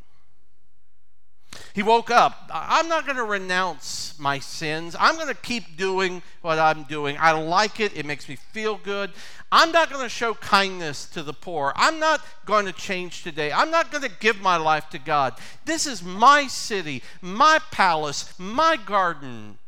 He 1.75 1.83
woke 1.83 2.11
up. 2.11 2.51
I'm 2.53 2.88
not 2.88 3.07
going 3.07 3.16
to 3.16 3.25
renounce 3.25 4.18
my 4.18 4.38
sins. 4.38 4.94
I'm 4.98 5.16
going 5.16 5.29
to 5.29 5.35
keep 5.35 5.77
doing 5.77 6.22
what 6.42 6.59
I'm 6.59 6.85
doing. 6.85 7.16
I 7.18 7.33
like 7.33 7.81
it, 7.81 7.96
it 7.96 8.05
makes 8.05 8.29
me 8.29 8.37
feel 8.37 8.77
good. 8.77 9.11
I'm 9.51 9.72
not 9.72 9.90
going 9.90 10.03
to 10.03 10.09
show 10.09 10.35
kindness 10.35 11.07
to 11.11 11.22
the 11.22 11.33
poor. 11.33 11.72
I'm 11.77 11.98
not 11.98 12.25
going 12.46 12.66
to 12.66 12.72
change 12.72 13.22
today. 13.22 13.53
I'm 13.53 13.70
not 13.70 13.90
going 13.90 14.03
to 14.03 14.11
give 14.20 14.40
my 14.40 14.57
life 14.57 14.88
to 14.90 14.98
God. 14.98 15.35
This 15.64 15.87
is 15.87 16.03
my 16.03 16.46
city, 16.46 17.03
my 17.20 17.59
palace, 17.70 18.33
my 18.38 18.77
garden, 18.77 19.59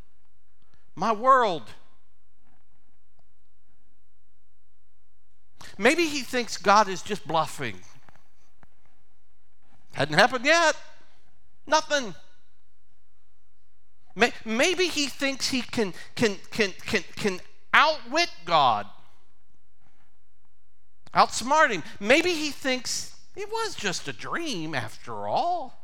my 0.95 1.11
world. 1.11 1.63
Maybe 5.77 6.07
he 6.07 6.21
thinks 6.21 6.57
God 6.57 6.87
is 6.87 7.01
just 7.01 7.27
bluffing. 7.27 7.79
Hadn't 9.93 10.15
happened 10.15 10.45
yet. 10.45 10.75
Nothing. 11.67 12.15
Maybe 14.45 14.87
he 14.87 15.07
thinks 15.07 15.49
he 15.49 15.61
can, 15.61 15.93
can, 16.15 16.37
can, 16.51 16.71
can, 16.85 17.03
can 17.15 17.39
outwit 17.73 18.29
God, 18.45 18.87
outsmart 21.13 21.71
him. 21.71 21.83
Maybe 21.99 22.33
he 22.33 22.51
thinks 22.51 23.15
it 23.35 23.49
was 23.49 23.75
just 23.75 24.07
a 24.07 24.13
dream 24.13 24.73
after 24.73 25.27
all. 25.27 25.81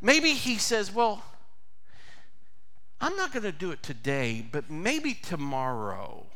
Maybe 0.00 0.32
he 0.32 0.56
says, 0.56 0.94
Well, 0.94 1.22
I'm 3.00 3.16
not 3.16 3.32
going 3.32 3.42
to 3.42 3.52
do 3.52 3.70
it 3.70 3.82
today, 3.82 4.44
but 4.50 4.70
maybe 4.70 5.12
tomorrow 5.14 6.26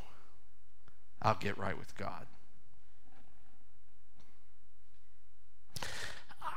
I'll 1.22 1.34
get 1.34 1.56
right 1.56 1.78
with 1.78 1.96
God. 1.96 2.26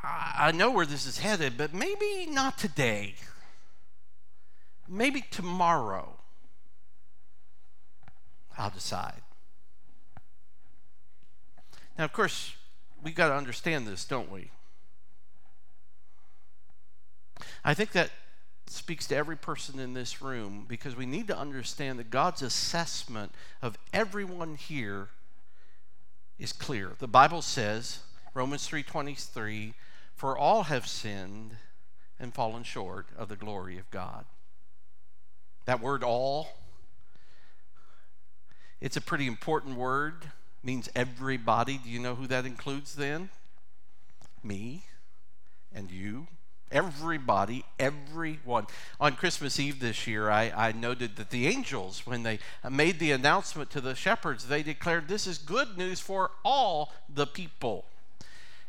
I 0.08 0.52
know 0.54 0.72
where 0.72 0.86
this 0.86 1.06
is 1.06 1.20
headed, 1.20 1.58
but 1.58 1.74
maybe 1.74 2.28
not 2.30 2.58
today. 2.58 3.16
Maybe 4.88 5.26
tomorrow. 5.32 6.18
I'll 8.58 8.70
decide. 8.70 9.22
Now, 11.98 12.06
of 12.06 12.14
course, 12.14 12.54
we've 13.04 13.16
got 13.16 13.30
to 13.30 13.36
understand 13.36 13.88
this, 13.88 14.06
don't 14.06 14.32
we? 14.32 14.52
I 17.64 17.74
think 17.74 17.92
that 17.94 18.12
speaks 18.68 19.08
to 19.08 19.16
every 19.16 19.38
person 19.38 19.80
in 19.80 19.94
this 19.94 20.22
room 20.22 20.66
because 20.68 20.96
we 20.96 21.06
need 21.06 21.28
to 21.28 21.38
understand 21.38 22.00
that 22.00 22.10
God's 22.10 22.42
assessment 22.42 23.32
of 23.62 23.78
everyone 23.94 24.56
here 24.56 25.10
is 26.38 26.52
clear. 26.52 26.94
The 27.00 27.08
Bible 27.08 27.42
says, 27.42 28.00
Romans 28.34 28.68
3:23, 28.68 29.74
for 30.16 30.38
all 30.38 30.64
have 30.64 30.88
sinned 30.88 31.58
and 32.20 32.34
fallen 32.34 32.64
short 32.64 33.08
of 33.18 33.30
the 33.30 33.36
glory 33.36 33.78
of 33.78 33.90
God. 33.92 34.26
That 35.66 35.82
word 35.82 36.04
all, 36.04 36.50
it's 38.80 38.98
a 38.98 39.02
pretty 39.02 39.28
important 39.28 39.76
word, 39.76 40.32
means 40.64 40.90
everybody. 40.96 41.78
Do 41.78 41.90
you 41.90 42.00
know 42.00 42.16
who 42.16 42.28
that 42.28 42.46
includes 42.46 42.96
then? 42.96 43.30
Me 44.44 44.84
and 45.74 45.92
you. 45.92 46.28
Everybody, 46.72 47.64
everyone. 47.78 48.68
On 49.00 49.16
Christmas 49.16 49.60
Eve 49.60 49.80
this 49.80 50.08
year, 50.08 50.30
I, 50.30 50.52
I 50.56 50.72
noted 50.72 51.16
that 51.18 51.30
the 51.30 51.48
angels, 51.48 52.06
when 52.06 52.24
they 52.24 52.40
made 52.70 53.00
the 53.00 53.12
announcement 53.12 53.70
to 53.72 53.82
the 53.82 53.96
shepherds, 53.96 54.48
they 54.48 54.64
declared 54.64 55.08
this 55.08 55.28
is 55.28 55.38
good 55.38 55.78
news 55.78 56.00
for 56.00 56.32
all 56.44 56.92
the 57.14 57.28
people. 57.28 57.86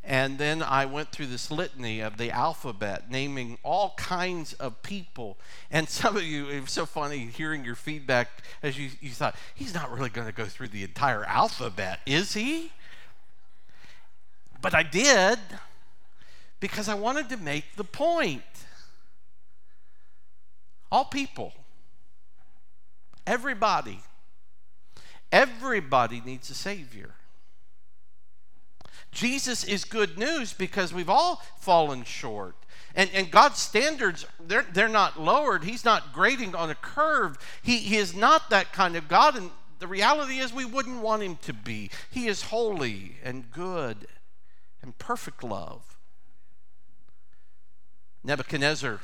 And 0.09 0.39
then 0.39 0.63
I 0.63 0.87
went 0.87 1.11
through 1.11 1.27
this 1.27 1.51
litany 1.51 1.99
of 1.99 2.17
the 2.17 2.31
alphabet, 2.31 3.11
naming 3.11 3.59
all 3.65 3.93
kinds 3.97 4.53
of 4.53 4.81
people. 4.83 5.37
And 5.69 5.89
some 5.89 6.17
of 6.17 6.23
you, 6.23 6.49
it 6.49 6.61
was 6.61 6.71
so 6.71 6.87
funny 6.87 7.19
hearing 7.27 7.65
your 7.65 7.75
feedback 7.75 8.29
as 8.63 8.79
you, 8.79 8.91
you 9.01 9.11
thought, 9.11 9.35
he's 9.53 9.75
not 9.75 9.91
really 9.91 10.09
going 10.09 10.29
to 10.29 10.33
go 10.33 10.45
through 10.45 10.69
the 10.69 10.85
entire 10.85 11.25
alphabet, 11.25 11.99
is 12.07 12.35
he? 12.35 12.71
But 14.63 14.77
I 14.77 14.85
did 14.85 15.41
because 16.61 16.89
I 16.89 16.95
wanted 16.95 17.29
to 17.31 17.37
make 17.37 17.75
the 17.75 17.85
point. 17.85 18.43
All 20.93 21.05
people, 21.05 21.53
everybody, 23.27 23.99
everybody 25.33 26.23
needs 26.25 26.49
a 26.49 26.55
Savior. 26.55 27.11
Jesus 29.17 29.65
is 29.65 29.87
good 29.87 30.19
news 30.19 30.53
because 30.53 30.93
we've 30.93 31.09
all 31.09 31.43
fallen 31.59 32.05
short. 32.05 32.55
And, 32.95 33.09
and 33.15 33.31
God's 33.31 33.59
standards, 33.59 34.27
they're, 34.39 34.67
they're 34.75 34.89
not 34.89 35.19
lowered. 35.19 35.65
He's 35.65 35.87
not 35.87 36.13
grading 36.13 36.55
on 36.55 36.69
a 36.69 36.75
curve. 36.75 37.39
He, 37.63 37.79
he 37.79 37.97
is 37.97 38.15
not 38.15 38.51
that 38.51 38.75
kind 38.75 38.95
of 38.95 39.09
God. 39.09 39.35
And 39.35 39.51
the 39.79 39.87
reality 39.87 40.37
is, 40.37 40.53
we 40.53 40.67
wouldn't 40.67 41.01
want 41.01 41.23
him 41.23 41.39
to 41.43 41.55
be. 41.55 41.91
He 42.11 42.27
is 42.27 42.43
holy 42.43 43.17
and 43.25 43.51
good 43.51 44.07
and 44.83 44.99
perfect 44.99 45.43
love. 45.43 45.97
Nebuchadnezzar 48.23 49.01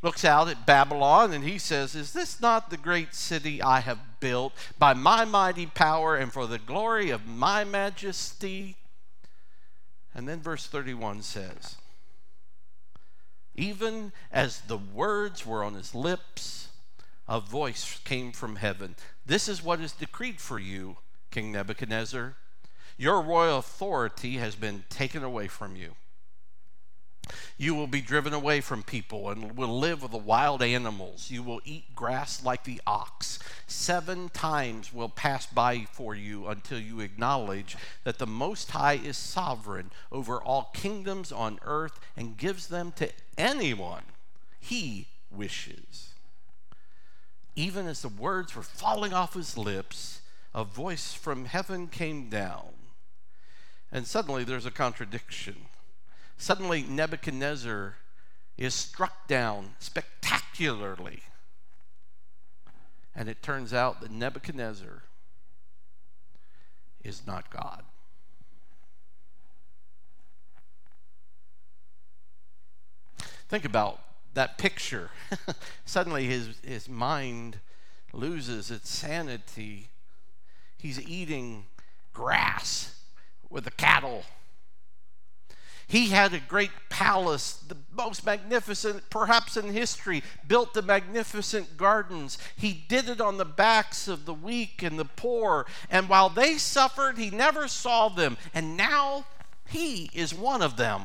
looks 0.00 0.24
out 0.24 0.48
at 0.48 0.64
Babylon 0.64 1.34
and 1.34 1.44
he 1.44 1.58
says, 1.58 1.94
Is 1.94 2.14
this 2.14 2.40
not 2.40 2.70
the 2.70 2.78
great 2.78 3.14
city 3.14 3.60
I 3.60 3.80
have 3.80 4.18
built 4.18 4.54
by 4.78 4.94
my 4.94 5.26
mighty 5.26 5.66
power 5.66 6.16
and 6.16 6.32
for 6.32 6.46
the 6.46 6.58
glory 6.58 7.10
of 7.10 7.26
my 7.26 7.64
majesty? 7.64 8.76
And 10.14 10.28
then 10.28 10.40
verse 10.40 10.66
31 10.66 11.22
says, 11.22 11.76
Even 13.54 14.12
as 14.32 14.60
the 14.62 14.78
words 14.78 15.46
were 15.46 15.62
on 15.62 15.74
his 15.74 15.94
lips, 15.94 16.68
a 17.28 17.40
voice 17.40 18.00
came 18.04 18.32
from 18.32 18.56
heaven. 18.56 18.96
This 19.24 19.48
is 19.48 19.62
what 19.62 19.80
is 19.80 19.92
decreed 19.92 20.40
for 20.40 20.58
you, 20.58 20.96
King 21.30 21.52
Nebuchadnezzar. 21.52 22.34
Your 22.96 23.22
royal 23.22 23.58
authority 23.58 24.38
has 24.38 24.56
been 24.56 24.84
taken 24.88 25.22
away 25.22 25.46
from 25.46 25.76
you 25.76 25.94
you 27.58 27.74
will 27.74 27.86
be 27.86 28.00
driven 28.00 28.32
away 28.32 28.60
from 28.60 28.82
people 28.82 29.30
and 29.30 29.56
will 29.56 29.78
live 29.78 30.02
with 30.02 30.12
the 30.12 30.18
wild 30.18 30.62
animals. 30.62 31.30
You 31.30 31.42
will 31.42 31.60
eat 31.64 31.94
grass 31.94 32.44
like 32.44 32.64
the 32.64 32.80
ox. 32.86 33.38
Seven 33.66 34.30
times 34.30 34.92
will 34.92 35.08
pass 35.08 35.46
by 35.46 35.86
for 35.92 36.14
you 36.14 36.48
until 36.48 36.80
you 36.80 37.00
acknowledge 37.00 37.76
that 38.04 38.18
the 38.18 38.26
Most 38.26 38.70
High 38.70 38.94
is 38.94 39.16
sovereign 39.16 39.90
over 40.10 40.40
all 40.40 40.70
kingdoms 40.74 41.30
on 41.30 41.58
earth 41.64 42.00
and 42.16 42.36
gives 42.36 42.68
them 42.68 42.92
to 42.96 43.10
anyone 43.36 44.04
he 44.58 45.06
wishes. 45.30 46.14
Even 47.56 47.86
as 47.86 48.02
the 48.02 48.08
words 48.08 48.54
were 48.54 48.62
falling 48.62 49.12
off 49.12 49.34
his 49.34 49.56
lips, 49.56 50.20
a 50.54 50.64
voice 50.64 51.12
from 51.12 51.44
heaven 51.44 51.88
came 51.88 52.28
down. 52.28 52.68
And 53.92 54.06
suddenly 54.06 54.44
there's 54.44 54.66
a 54.66 54.70
contradiction. 54.70 55.66
Suddenly, 56.40 56.84
Nebuchadnezzar 56.84 57.96
is 58.56 58.74
struck 58.74 59.28
down 59.28 59.74
spectacularly. 59.78 61.20
And 63.14 63.28
it 63.28 63.42
turns 63.42 63.74
out 63.74 64.00
that 64.00 64.10
Nebuchadnezzar 64.10 65.02
is 67.04 67.26
not 67.26 67.50
God. 67.50 67.82
Think 73.50 73.66
about 73.66 74.00
that 74.32 74.56
picture. 74.56 75.10
Suddenly, 75.84 76.24
his, 76.24 76.56
his 76.64 76.88
mind 76.88 77.58
loses 78.14 78.70
its 78.70 78.88
sanity. 78.88 79.90
He's 80.78 81.06
eating 81.06 81.66
grass 82.14 82.98
with 83.50 83.64
the 83.64 83.70
cattle 83.70 84.24
he 85.90 86.10
had 86.10 86.32
a 86.32 86.38
great 86.38 86.70
palace, 86.88 87.54
the 87.66 87.76
most 87.92 88.24
magnificent, 88.24 89.10
perhaps 89.10 89.56
in 89.56 89.72
history, 89.72 90.22
built 90.46 90.72
the 90.72 90.82
magnificent 90.82 91.76
gardens. 91.76 92.38
He 92.54 92.84
did 92.86 93.08
it 93.08 93.20
on 93.20 93.38
the 93.38 93.44
backs 93.44 94.06
of 94.06 94.24
the 94.24 94.32
weak 94.32 94.84
and 94.84 94.96
the 95.00 95.04
poor. 95.04 95.66
And 95.90 96.08
while 96.08 96.28
they 96.28 96.58
suffered, 96.58 97.18
he 97.18 97.30
never 97.30 97.66
saw 97.66 98.08
them. 98.08 98.36
And 98.54 98.76
now 98.76 99.24
he 99.66 100.08
is 100.14 100.32
one 100.32 100.62
of 100.62 100.76
them. 100.76 101.02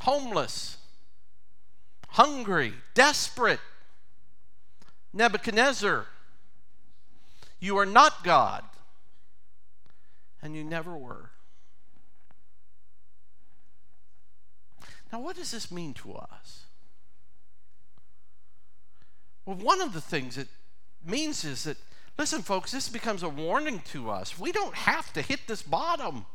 Homeless, 0.00 0.78
hungry, 2.08 2.72
desperate. 2.94 3.60
Nebuchadnezzar, 5.12 6.06
you 7.58 7.76
are 7.76 7.84
not 7.84 8.24
God 8.24 8.64
and 10.42 10.54
you 10.54 10.64
never 10.64 10.96
were. 10.96 11.30
Now, 15.12 15.20
what 15.20 15.36
does 15.36 15.50
this 15.50 15.70
mean 15.72 15.92
to 15.94 16.14
us? 16.14 16.64
Well, 19.44 19.56
one 19.56 19.80
of 19.80 19.92
the 19.92 20.00
things 20.00 20.38
it 20.38 20.48
means 21.04 21.44
is 21.44 21.64
that, 21.64 21.76
listen, 22.18 22.42
folks, 22.42 22.70
this 22.70 22.88
becomes 22.88 23.22
a 23.22 23.28
warning 23.28 23.82
to 23.86 24.10
us. 24.10 24.38
We 24.38 24.52
don't 24.52 24.74
have 24.74 25.12
to 25.14 25.22
hit 25.22 25.40
this 25.48 25.62
bottom. 25.62 26.26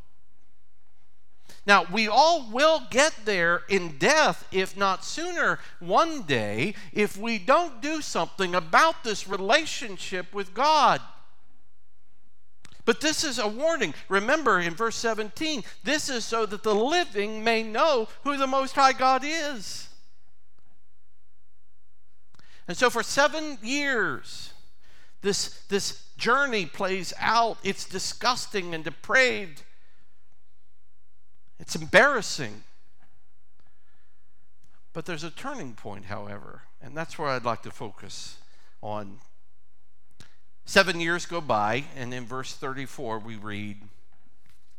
Now, 1.66 1.86
we 1.92 2.08
all 2.08 2.48
will 2.52 2.82
get 2.90 3.14
there 3.26 3.62
in 3.70 3.98
death, 3.98 4.48
if 4.52 4.76
not 4.76 5.06
sooner, 5.06 5.60
one 5.80 6.24
day, 6.24 6.76
if 6.92 7.18
we 7.18 7.40
don't 7.40 7.82
do 7.82 8.02
something 8.02 8.54
about 8.54 9.04
this 9.04 9.28
relationship 9.28 10.34
with 10.34 10.54
God. 10.54 11.02
But 12.86 13.02
this 13.02 13.24
is 13.24 13.40
a 13.40 13.48
warning. 13.48 13.96
Remember 14.10 14.60
in 14.60 14.76
verse 14.76 14.96
17, 14.96 15.64
this 15.84 16.08
is 16.08 16.24
so 16.24 16.46
that 16.46 16.62
the 16.64 16.76
living 16.76 17.44
may 17.44 17.64
know 17.64 18.08
who 18.24 18.38
the 18.38 18.48
Most 18.48 18.76
High 18.76 18.94
God 18.94 19.24
is. 19.26 19.90
And 22.68 22.78
so 22.78 22.90
for 22.90 23.04
seven 23.04 23.58
years, 23.64 24.54
this, 25.22 25.60
this 25.70 26.04
journey 26.18 26.68
plays 26.68 27.14
out. 27.20 27.58
It's 27.64 27.86
disgusting 27.86 28.76
and 28.76 28.84
depraved. 28.84 29.64
It's 31.60 31.76
embarrassing. 31.76 32.64
But 34.94 35.06
there's 35.06 35.24
a 35.24 35.32
turning 35.32 35.74
point, 35.74 36.06
however, 36.06 36.62
and 36.82 36.96
that's 36.96 37.18
where 37.18 37.30
I'd 37.30 37.44
like 37.44 37.64
to 37.64 37.72
focus 37.72 38.38
on. 38.82 39.20
Seven 40.66 41.00
years 41.00 41.28
go 41.28 41.42
by, 41.42 41.86
and 41.96 42.14
in 42.14 42.26
verse 42.26 42.54
34 42.54 43.20
we 43.20 43.36
read, 43.36 43.78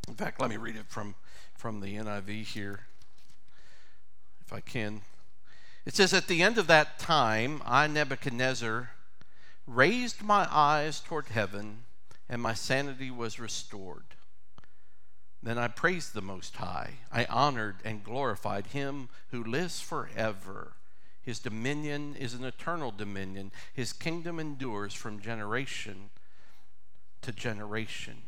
in 0.09 0.15
fact, 0.15 0.41
let 0.41 0.51
me 0.51 0.57
read 0.57 0.77
it 0.77 0.87
from, 0.89 1.15
from 1.55 1.81
the 1.81 1.97
NIV 1.97 2.45
here, 2.45 2.81
if 4.45 4.53
I 4.53 4.61
can. 4.61 5.03
It 5.85 5.95
says, 5.95 6.13
At 6.13 6.27
the 6.27 6.43
end 6.43 6.59
of 6.59 6.67
that 6.67 6.99
time, 6.99 7.63
I, 7.65 7.87
Nebuchadnezzar, 7.87 8.91
raised 9.67 10.23
my 10.23 10.49
eyes 10.51 11.01
toward 11.01 11.29
heaven, 11.29 11.85
and 12.29 12.43
my 12.43 12.55
sanity 12.55 13.11
was 13.11 13.39
restored. 13.39 14.03
Then 15.41 15.59
I 15.59 15.69
praised 15.69 16.13
the 16.13 16.23
Most 16.23 16.57
High. 16.57 16.95
I 17.13 17.27
honored 17.27 17.77
and 17.85 18.03
glorified 18.03 18.69
him 18.69 19.09
who 19.31 19.45
lives 19.45 19.81
forever. 19.81 20.73
His 21.27 21.41
dominion 21.41 22.15
is 22.17 22.35
an 22.35 22.45
eternal 22.45 22.93
dominion. 22.93 23.51
His 23.75 23.93
kingdom 23.93 24.39
endures 24.39 24.95
from 24.95 25.21
generation 25.21 26.11
to 27.21 27.33
generation. 27.33 28.23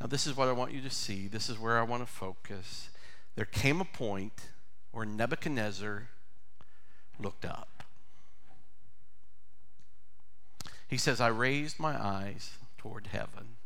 Now, 0.00 0.06
this 0.06 0.24
is 0.24 0.36
what 0.36 0.46
I 0.46 0.52
want 0.52 0.72
you 0.72 0.80
to 0.82 0.90
see. 0.90 1.26
This 1.26 1.50
is 1.50 1.58
where 1.58 1.76
I 1.76 1.82
want 1.82 2.06
to 2.06 2.10
focus. 2.10 2.90
There 3.34 3.44
came 3.44 3.80
a 3.80 3.84
point 3.84 4.50
where 4.92 5.04
Nebuchadnezzar 5.04 6.10
looked 7.18 7.44
up. 7.44 7.82
He 10.86 10.96
says, 10.96 11.20
I 11.20 11.26
raised 11.26 11.80
my 11.80 12.00
eyes 12.00 12.52
toward 12.78 13.08
heaven. 13.08 13.56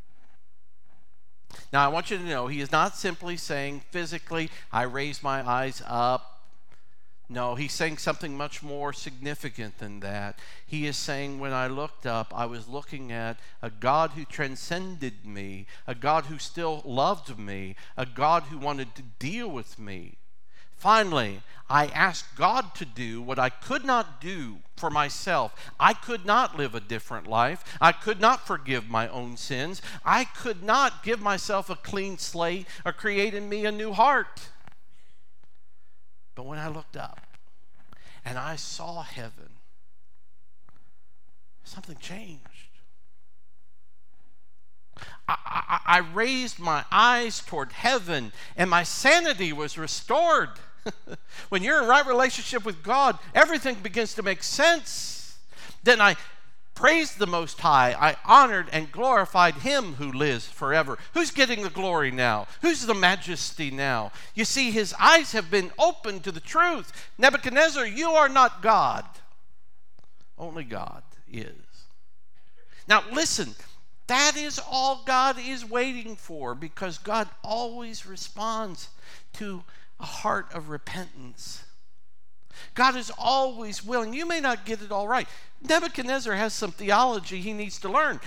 Now, 1.74 1.84
I 1.84 1.88
want 1.88 2.10
you 2.10 2.16
to 2.16 2.24
know 2.24 2.46
he 2.46 2.62
is 2.62 2.72
not 2.72 2.96
simply 2.96 3.36
saying 3.36 3.82
physically, 3.90 4.48
I 4.72 4.84
raised 4.84 5.22
my 5.22 5.46
eyes 5.46 5.82
up. 5.86 6.36
No, 7.30 7.56
he's 7.56 7.74
saying 7.74 7.98
something 7.98 8.36
much 8.36 8.62
more 8.62 8.92
significant 8.94 9.78
than 9.78 10.00
that. 10.00 10.38
He 10.66 10.86
is 10.86 10.96
saying, 10.96 11.38
when 11.38 11.52
I 11.52 11.66
looked 11.66 12.06
up, 12.06 12.32
I 12.34 12.46
was 12.46 12.68
looking 12.68 13.12
at 13.12 13.38
a 13.60 13.68
God 13.68 14.12
who 14.12 14.24
transcended 14.24 15.26
me, 15.26 15.66
a 15.86 15.94
God 15.94 16.26
who 16.26 16.38
still 16.38 16.80
loved 16.86 17.38
me, 17.38 17.76
a 17.98 18.06
God 18.06 18.44
who 18.44 18.56
wanted 18.56 18.94
to 18.94 19.02
deal 19.18 19.48
with 19.50 19.78
me. 19.78 20.14
Finally, 20.78 21.42
I 21.68 21.88
asked 21.88 22.36
God 22.36 22.74
to 22.76 22.86
do 22.86 23.20
what 23.20 23.38
I 23.38 23.50
could 23.50 23.84
not 23.84 24.22
do 24.22 24.60
for 24.76 24.88
myself. 24.88 25.72
I 25.78 25.92
could 25.92 26.24
not 26.24 26.56
live 26.56 26.74
a 26.74 26.80
different 26.80 27.26
life. 27.26 27.76
I 27.78 27.92
could 27.92 28.20
not 28.20 28.46
forgive 28.46 28.88
my 28.88 29.06
own 29.08 29.36
sins. 29.36 29.82
I 30.02 30.24
could 30.24 30.62
not 30.62 31.02
give 31.02 31.20
myself 31.20 31.68
a 31.68 31.76
clean 31.76 32.16
slate 32.16 32.66
or 32.86 32.92
create 32.92 33.34
in 33.34 33.50
me 33.50 33.66
a 33.66 33.72
new 33.72 33.92
heart. 33.92 34.48
But 36.38 36.46
when 36.46 36.60
I 36.60 36.68
looked 36.68 36.96
up 36.96 37.18
and 38.24 38.38
I 38.38 38.54
saw 38.54 39.02
heaven, 39.02 39.48
something 41.64 41.96
changed. 41.96 42.44
I, 45.26 45.36
I, 45.44 45.80
I 45.84 45.98
raised 45.98 46.60
my 46.60 46.84
eyes 46.92 47.40
toward 47.40 47.72
heaven 47.72 48.30
and 48.56 48.70
my 48.70 48.84
sanity 48.84 49.52
was 49.52 49.76
restored. 49.76 50.50
when 51.48 51.64
you're 51.64 51.82
in 51.82 51.88
right 51.88 52.06
relationship 52.06 52.64
with 52.64 52.84
God, 52.84 53.18
everything 53.34 53.74
begins 53.82 54.14
to 54.14 54.22
make 54.22 54.44
sense. 54.44 55.38
Then 55.82 56.00
I 56.00 56.14
praised 56.78 57.18
the 57.18 57.26
Most 57.26 57.58
High. 57.58 57.92
I 57.98 58.14
honored 58.24 58.68
and 58.70 58.92
glorified 58.92 59.54
Him 59.54 59.94
who 59.94 60.12
lives 60.12 60.46
forever. 60.46 60.96
Who's 61.12 61.32
getting 61.32 61.64
the 61.64 61.70
glory 61.70 62.12
now? 62.12 62.46
Who's 62.62 62.86
the 62.86 62.94
majesty 62.94 63.72
now? 63.72 64.12
You 64.36 64.44
see, 64.44 64.70
His 64.70 64.94
eyes 64.96 65.32
have 65.32 65.50
been 65.50 65.72
opened 65.76 66.22
to 66.22 66.30
the 66.30 66.38
truth. 66.38 66.92
Nebuchadnezzar, 67.18 67.84
you 67.84 68.10
are 68.10 68.28
not 68.28 68.62
God. 68.62 69.04
Only 70.38 70.62
God 70.62 71.02
is. 71.28 71.50
Now, 72.86 73.02
listen, 73.12 73.56
that 74.06 74.36
is 74.36 74.60
all 74.70 75.02
God 75.04 75.36
is 75.36 75.64
waiting 75.64 76.14
for 76.14 76.54
because 76.54 76.98
God 76.98 77.28
always 77.42 78.06
responds 78.06 78.88
to 79.32 79.64
a 79.98 80.06
heart 80.06 80.46
of 80.54 80.68
repentance. 80.68 81.64
God 82.74 82.96
is 82.96 83.10
always 83.18 83.84
willing. 83.84 84.14
You 84.14 84.26
may 84.26 84.40
not 84.40 84.64
get 84.64 84.82
it 84.82 84.92
all 84.92 85.08
right. 85.08 85.28
Nebuchadnezzar 85.62 86.34
has 86.34 86.52
some 86.52 86.72
theology 86.72 87.40
he 87.40 87.52
needs 87.52 87.78
to 87.80 87.88
learn. 87.88 88.20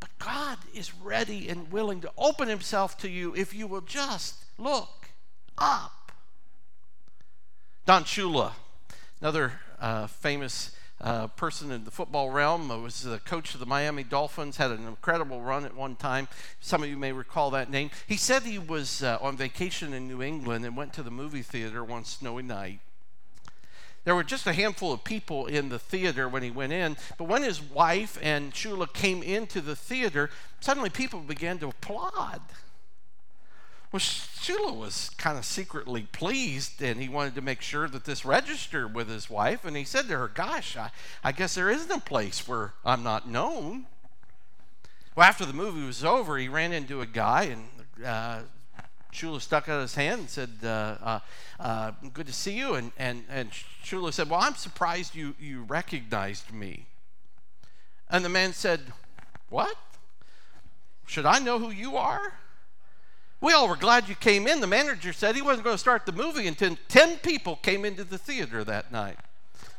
But 0.00 0.10
God 0.18 0.58
is 0.74 0.94
ready 0.94 1.48
and 1.48 1.70
willing 1.70 2.00
to 2.02 2.10
open 2.16 2.48
himself 2.48 2.98
to 2.98 3.08
you 3.08 3.34
if 3.34 3.54
you 3.54 3.66
will 3.66 3.80
just 3.80 4.44
look 4.58 5.08
up. 5.58 6.12
Don 7.86 8.04
Shula, 8.04 8.52
another 9.20 9.52
uh, 9.78 10.06
famous 10.06 10.74
uh, 11.00 11.26
person 11.28 11.70
in 11.70 11.84
the 11.84 11.90
football 11.90 12.30
realm. 12.30 12.68
Was 12.82 13.02
the 13.02 13.18
coach 13.18 13.54
of 13.54 13.60
the 13.60 13.66
Miami 13.66 14.04
Dolphins, 14.04 14.56
had 14.56 14.70
an 14.70 14.86
incredible 14.86 15.40
run 15.40 15.64
at 15.64 15.74
one 15.74 15.96
time. 15.96 16.28
Some 16.60 16.82
of 16.82 16.88
you 16.88 16.96
may 16.96 17.12
recall 17.12 17.50
that 17.50 17.70
name. 17.70 17.90
He 18.06 18.16
said 18.16 18.42
he 18.42 18.58
was 18.58 19.02
uh, 19.02 19.18
on 19.20 19.36
vacation 19.36 19.92
in 19.92 20.08
New 20.08 20.22
England 20.22 20.64
and 20.64 20.76
went 20.76 20.92
to 20.94 21.02
the 21.02 21.10
movie 21.10 21.42
theater 21.42 21.84
one 21.84 22.04
snowy 22.04 22.42
night. 22.42 22.80
There 24.04 24.14
were 24.14 24.24
just 24.24 24.46
a 24.46 24.52
handful 24.52 24.92
of 24.92 25.02
people 25.02 25.46
in 25.46 25.70
the 25.70 25.78
theater 25.78 26.28
when 26.28 26.42
he 26.42 26.50
went 26.50 26.74
in, 26.74 26.98
but 27.16 27.24
when 27.24 27.42
his 27.42 27.62
wife 27.62 28.18
and 28.20 28.52
Shula 28.52 28.92
came 28.92 29.22
into 29.22 29.62
the 29.62 29.74
theater, 29.74 30.28
suddenly 30.60 30.90
people 30.90 31.20
began 31.20 31.58
to 31.60 31.68
applaud. 31.68 32.42
Well, 33.94 34.00
Shula 34.00 34.76
was 34.76 35.10
kind 35.18 35.38
of 35.38 35.44
secretly 35.44 36.08
pleased, 36.10 36.82
and 36.82 37.00
he 37.00 37.08
wanted 37.08 37.36
to 37.36 37.40
make 37.40 37.60
sure 37.62 37.86
that 37.88 38.04
this 38.04 38.24
registered 38.24 38.92
with 38.92 39.08
his 39.08 39.30
wife. 39.30 39.64
And 39.64 39.76
he 39.76 39.84
said 39.84 40.08
to 40.08 40.18
her, 40.18 40.26
Gosh, 40.26 40.76
I, 40.76 40.90
I 41.22 41.30
guess 41.30 41.54
there 41.54 41.70
isn't 41.70 41.92
a 41.92 42.00
place 42.00 42.48
where 42.48 42.72
I'm 42.84 43.04
not 43.04 43.28
known. 43.28 43.86
Well, 45.14 45.28
after 45.28 45.46
the 45.46 45.52
movie 45.52 45.86
was 45.86 46.02
over, 46.02 46.36
he 46.38 46.48
ran 46.48 46.72
into 46.72 47.02
a 47.02 47.06
guy, 47.06 47.44
and 47.44 47.68
uh, 48.04 48.40
Shula 49.12 49.40
stuck 49.40 49.68
out 49.68 49.82
his 49.82 49.94
hand 49.94 50.22
and 50.22 50.28
said, 50.28 50.50
uh, 50.64 50.96
uh, 51.00 51.20
uh, 51.60 51.92
Good 52.12 52.26
to 52.26 52.32
see 52.32 52.58
you. 52.58 52.74
And, 52.74 52.90
and, 52.98 53.22
and 53.28 53.52
Shula 53.84 54.12
said, 54.12 54.28
Well, 54.28 54.40
I'm 54.40 54.56
surprised 54.56 55.14
you, 55.14 55.36
you 55.38 55.62
recognized 55.62 56.52
me. 56.52 56.86
And 58.10 58.24
the 58.24 58.28
man 58.28 58.54
said, 58.54 58.80
What? 59.50 59.76
Should 61.06 61.26
I 61.26 61.38
know 61.38 61.60
who 61.60 61.70
you 61.70 61.96
are? 61.96 62.32
We 63.44 63.52
all 63.52 63.68
were 63.68 63.76
glad 63.76 64.08
you 64.08 64.14
came 64.14 64.46
in. 64.46 64.60
The 64.60 64.66
manager 64.66 65.12
said 65.12 65.36
he 65.36 65.42
wasn't 65.42 65.64
going 65.64 65.74
to 65.74 65.78
start 65.78 66.06
the 66.06 66.12
movie 66.12 66.46
until 66.46 66.78
10 66.88 67.18
people 67.18 67.56
came 67.56 67.84
into 67.84 68.02
the 68.02 68.16
theater 68.16 68.64
that 68.64 68.90
night. 68.90 69.18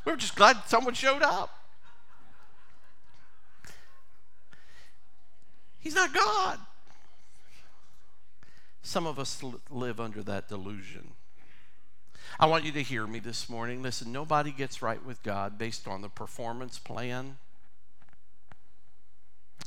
We 0.06 0.12
were 0.12 0.20
just 0.20 0.36
glad 0.36 0.58
someone 0.68 0.94
showed 0.94 1.24
up. 1.24 1.50
He's 5.80 5.96
not 5.96 6.14
God. 6.14 6.60
Some 8.84 9.08
of 9.08 9.18
us 9.18 9.44
live 9.72 10.00
under 10.00 10.22
that 10.22 10.48
delusion. 10.48 11.14
I 12.40 12.46
want 12.46 12.66
you 12.66 12.72
to 12.74 12.84
hear 12.84 13.08
me 13.08 13.18
this 13.18 13.50
morning. 13.50 13.82
Listen, 13.82 14.12
nobody 14.12 14.52
gets 14.52 14.84
right 14.84 15.04
with 15.04 15.24
God 15.24 15.58
based 15.58 15.88
on 15.88 16.04
the 16.04 16.10
performance 16.10 16.78
plan. 16.78 17.38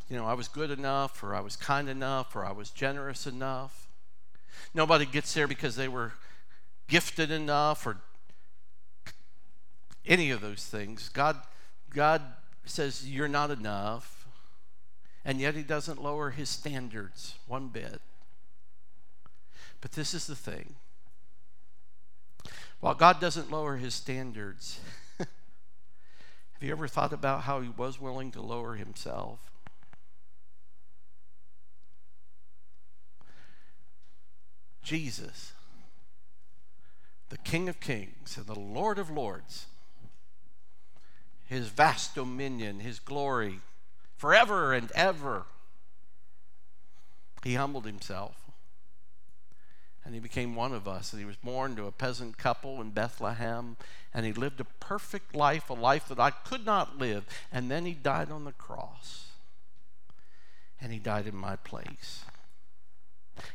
You 0.08 0.16
know, 0.18 0.24
I 0.24 0.34
was 0.34 0.46
good 0.46 0.70
enough, 0.70 1.20
or 1.24 1.34
I 1.34 1.40
was 1.40 1.56
kind 1.56 1.88
enough, 1.88 2.36
or 2.36 2.44
I 2.44 2.52
was 2.52 2.70
generous 2.70 3.26
enough. 3.26 3.87
Nobody 4.74 5.06
gets 5.06 5.32
there 5.34 5.48
because 5.48 5.76
they 5.76 5.88
were 5.88 6.12
gifted 6.88 7.30
enough 7.30 7.86
or 7.86 7.98
any 10.06 10.30
of 10.30 10.40
those 10.40 10.64
things. 10.64 11.10
God, 11.10 11.36
God 11.90 12.22
says 12.64 13.08
you're 13.08 13.28
not 13.28 13.50
enough, 13.50 14.26
and 15.24 15.40
yet 15.40 15.54
He 15.54 15.62
doesn't 15.62 16.02
lower 16.02 16.30
His 16.30 16.48
standards 16.48 17.34
one 17.46 17.68
bit. 17.68 18.00
But 19.80 19.92
this 19.92 20.14
is 20.14 20.26
the 20.26 20.34
thing. 20.34 20.74
While 22.80 22.94
God 22.94 23.20
doesn't 23.20 23.50
lower 23.50 23.76
His 23.76 23.94
standards, 23.94 24.80
have 25.18 25.28
you 26.60 26.72
ever 26.72 26.88
thought 26.88 27.12
about 27.12 27.42
how 27.42 27.60
He 27.60 27.68
was 27.68 28.00
willing 28.00 28.30
to 28.32 28.40
lower 28.40 28.74
Himself? 28.74 29.47
Jesus, 34.88 35.52
the 37.28 37.36
King 37.36 37.68
of 37.68 37.78
Kings 37.78 38.38
and 38.38 38.46
the 38.46 38.58
Lord 38.58 38.98
of 38.98 39.10
Lords, 39.10 39.66
his 41.44 41.68
vast 41.68 42.14
dominion, 42.14 42.80
his 42.80 42.98
glory, 42.98 43.60
forever 44.16 44.72
and 44.72 44.90
ever, 44.92 45.44
he 47.44 47.54
humbled 47.54 47.84
himself 47.84 48.36
and 50.06 50.14
he 50.14 50.20
became 50.20 50.56
one 50.56 50.72
of 50.72 50.88
us. 50.88 51.12
And 51.12 51.20
he 51.20 51.26
was 51.26 51.36
born 51.36 51.76
to 51.76 51.84
a 51.84 51.92
peasant 51.92 52.38
couple 52.38 52.80
in 52.80 52.92
Bethlehem, 52.92 53.76
and 54.14 54.24
he 54.24 54.32
lived 54.32 54.58
a 54.58 54.64
perfect 54.64 55.34
life, 55.34 55.68
a 55.68 55.74
life 55.74 56.08
that 56.08 56.18
I 56.18 56.30
could 56.30 56.64
not 56.64 56.96
live. 56.96 57.26
And 57.52 57.70
then 57.70 57.84
he 57.84 57.92
died 57.92 58.30
on 58.30 58.44
the 58.46 58.52
cross, 58.52 59.32
and 60.80 60.94
he 60.94 60.98
died 60.98 61.26
in 61.26 61.36
my 61.36 61.56
place. 61.56 62.24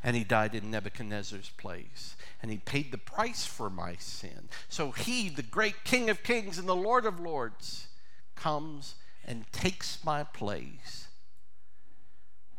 And 0.03 0.15
he 0.15 0.23
died 0.23 0.55
in 0.55 0.71
Nebuchadnezzar's 0.71 1.49
place. 1.57 2.15
And 2.41 2.51
he 2.51 2.57
paid 2.57 2.91
the 2.91 2.97
price 2.97 3.45
for 3.45 3.69
my 3.69 3.95
sin. 3.95 4.49
So 4.69 4.91
he, 4.91 5.29
the 5.29 5.43
great 5.43 5.83
King 5.83 6.09
of 6.09 6.23
Kings 6.23 6.57
and 6.57 6.67
the 6.67 6.75
Lord 6.75 7.05
of 7.05 7.19
Lords, 7.19 7.87
comes 8.35 8.95
and 9.25 9.45
takes 9.51 10.03
my 10.03 10.23
place 10.23 11.07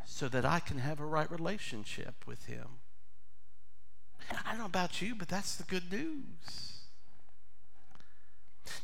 so 0.05 0.27
that 0.29 0.45
I 0.45 0.59
can 0.59 0.79
have 0.79 0.99
a 0.99 1.05
right 1.05 1.29
relationship 1.29 2.25
with 2.25 2.45
him. 2.45 2.67
I 4.45 4.51
don't 4.51 4.59
know 4.59 4.65
about 4.65 5.01
you, 5.01 5.13
but 5.13 5.27
that's 5.27 5.55
the 5.55 5.63
good 5.63 5.91
news. 5.91 6.79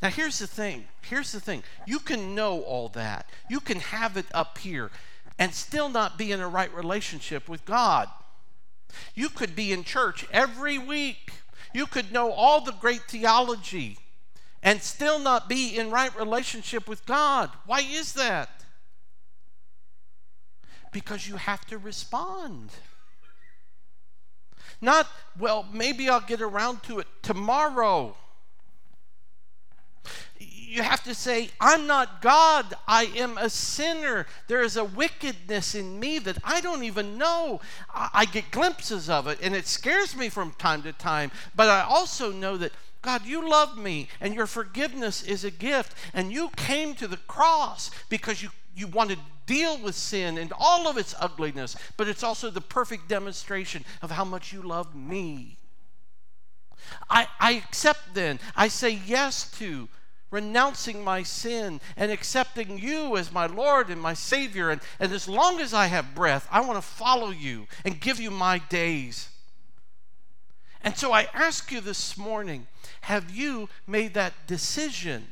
Now, 0.01 0.09
here's 0.09 0.39
the 0.39 0.47
thing. 0.47 0.85
Here's 1.01 1.31
the 1.31 1.39
thing. 1.39 1.63
You 1.87 1.99
can 1.99 2.35
know 2.35 2.61
all 2.61 2.89
that, 2.89 3.29
you 3.49 3.59
can 3.59 3.79
have 3.79 4.17
it 4.17 4.25
up 4.33 4.57
here, 4.59 4.91
and 5.39 5.53
still 5.53 5.89
not 5.89 6.17
be 6.17 6.31
in 6.31 6.39
a 6.39 6.47
right 6.47 6.73
relationship 6.73 7.49
with 7.49 7.65
God. 7.65 8.09
You 9.15 9.29
could 9.29 9.55
be 9.55 9.71
in 9.71 9.83
church 9.83 10.25
every 10.31 10.77
week, 10.77 11.33
you 11.73 11.85
could 11.85 12.11
know 12.11 12.31
all 12.31 12.61
the 12.61 12.73
great 12.73 13.03
theology, 13.03 13.97
and 14.61 14.81
still 14.81 15.19
not 15.19 15.49
be 15.49 15.77
in 15.77 15.91
right 15.91 16.15
relationship 16.17 16.87
with 16.87 17.05
God. 17.05 17.49
Why 17.65 17.79
is 17.79 18.13
that? 18.13 18.49
Because 20.91 21.27
you 21.27 21.37
have 21.37 21.65
to 21.67 21.77
respond. 21.77 22.71
Not, 24.81 25.07
well, 25.39 25.65
maybe 25.71 26.09
I'll 26.09 26.21
get 26.21 26.41
around 26.41 26.83
to 26.83 26.99
it 26.99 27.07
tomorrow. 27.21 28.15
You 30.71 30.83
have 30.83 31.03
to 31.03 31.13
say, 31.13 31.49
I'm 31.59 31.85
not 31.85 32.21
God. 32.21 32.75
I 32.87 33.11
am 33.17 33.37
a 33.37 33.49
sinner. 33.49 34.25
There 34.47 34.61
is 34.61 34.77
a 34.77 34.85
wickedness 34.85 35.75
in 35.75 35.99
me 35.99 36.17
that 36.19 36.37
I 36.45 36.61
don't 36.61 36.85
even 36.85 37.17
know. 37.17 37.59
I, 37.93 38.23
get 38.23 38.51
glimpses 38.51 39.09
of 39.09 39.27
it, 39.27 39.39
and 39.41 39.53
it 39.53 39.67
scares 39.67 40.15
me 40.15 40.29
from 40.29 40.53
time 40.53 40.81
to 40.83 40.93
time. 40.93 41.29
But 41.57 41.67
I 41.67 41.81
also 41.81 42.31
know 42.31 42.55
that 42.55 42.71
God, 43.01 43.25
you 43.25 43.49
love 43.49 43.77
me, 43.77 44.07
and 44.21 44.33
your 44.33 44.47
forgiveness 44.47 45.23
is 45.23 45.43
a 45.43 45.51
gift. 45.51 45.93
And 46.13 46.31
you 46.31 46.47
came 46.55 46.95
to 46.95 47.07
the 47.07 47.17
cross 47.17 47.91
because 48.07 48.41
you 48.41 48.49
you 48.73 48.87
want 48.87 49.09
to 49.09 49.17
deal 49.45 49.77
with 49.77 49.95
sin 49.95 50.37
and 50.37 50.53
all 50.57 50.87
of 50.87 50.97
its 50.97 51.13
ugliness, 51.19 51.75
but 51.97 52.07
it's 52.07 52.23
also 52.23 52.49
the 52.49 52.61
perfect 52.61 53.09
demonstration 53.09 53.83
of 54.01 54.11
how 54.11 54.23
much 54.23 54.53
you 54.53 54.61
love 54.61 54.95
me. 54.95 55.57
I, 57.09 57.27
I 57.41 57.51
accept 57.51 58.13
then, 58.13 58.39
I 58.55 58.69
say 58.69 59.01
yes 59.05 59.51
to 59.59 59.89
renouncing 60.31 61.03
my 61.03 61.21
sin 61.21 61.79
and 61.95 62.11
accepting 62.11 62.79
you 62.79 63.17
as 63.17 63.31
my 63.31 63.45
Lord 63.45 63.89
and 63.89 64.01
my 64.01 64.13
Savior. 64.13 64.71
And, 64.71 64.81
and 64.99 65.11
as 65.11 65.27
long 65.27 65.59
as 65.59 65.73
I 65.73 65.85
have 65.85 66.15
breath, 66.15 66.47
I 66.51 66.61
want 66.61 66.77
to 66.77 66.81
follow 66.81 67.29
you 67.29 67.67
and 67.85 67.99
give 67.99 68.19
you 68.19 68.31
my 68.31 68.57
days. 68.57 69.29
And 70.83 70.97
so 70.97 71.11
I 71.11 71.27
ask 71.33 71.71
you 71.71 71.81
this 71.81 72.17
morning 72.17 72.67
have 73.01 73.29
you 73.29 73.69
made 73.85 74.13
that 74.15 74.33
decision? 74.47 75.27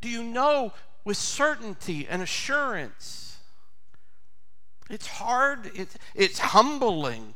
Do 0.00 0.08
you 0.08 0.22
know 0.22 0.72
with 1.08 1.16
certainty 1.16 2.06
and 2.06 2.20
assurance. 2.20 3.38
It's 4.90 5.06
hard, 5.06 5.70
it's, 5.74 5.96
it's 6.14 6.38
humbling. 6.38 7.34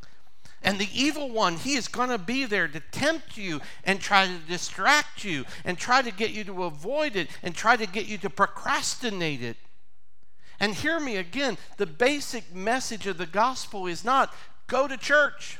And 0.64 0.78
the 0.78 0.88
evil 0.94 1.30
one, 1.30 1.56
he 1.56 1.74
is 1.74 1.88
going 1.88 2.10
to 2.10 2.18
be 2.18 2.44
there 2.44 2.68
to 2.68 2.80
tempt 2.80 3.36
you 3.36 3.60
and 3.84 4.00
try 4.00 4.26
to 4.26 4.38
distract 4.48 5.24
you 5.24 5.44
and 5.64 5.76
try 5.76 6.02
to 6.02 6.12
get 6.12 6.30
you 6.30 6.44
to 6.44 6.64
avoid 6.64 7.16
it 7.16 7.28
and 7.42 7.54
try 7.54 7.76
to 7.76 7.86
get 7.86 8.06
you 8.06 8.18
to 8.18 8.30
procrastinate 8.30 9.42
it. 9.42 9.56
And 10.60 10.74
hear 10.74 11.00
me 11.00 11.16
again 11.16 11.58
the 11.78 11.86
basic 11.86 12.54
message 12.54 13.08
of 13.08 13.18
the 13.18 13.26
gospel 13.26 13.86
is 13.88 14.04
not 14.04 14.32
go 14.68 14.86
to 14.86 14.96
church, 14.96 15.58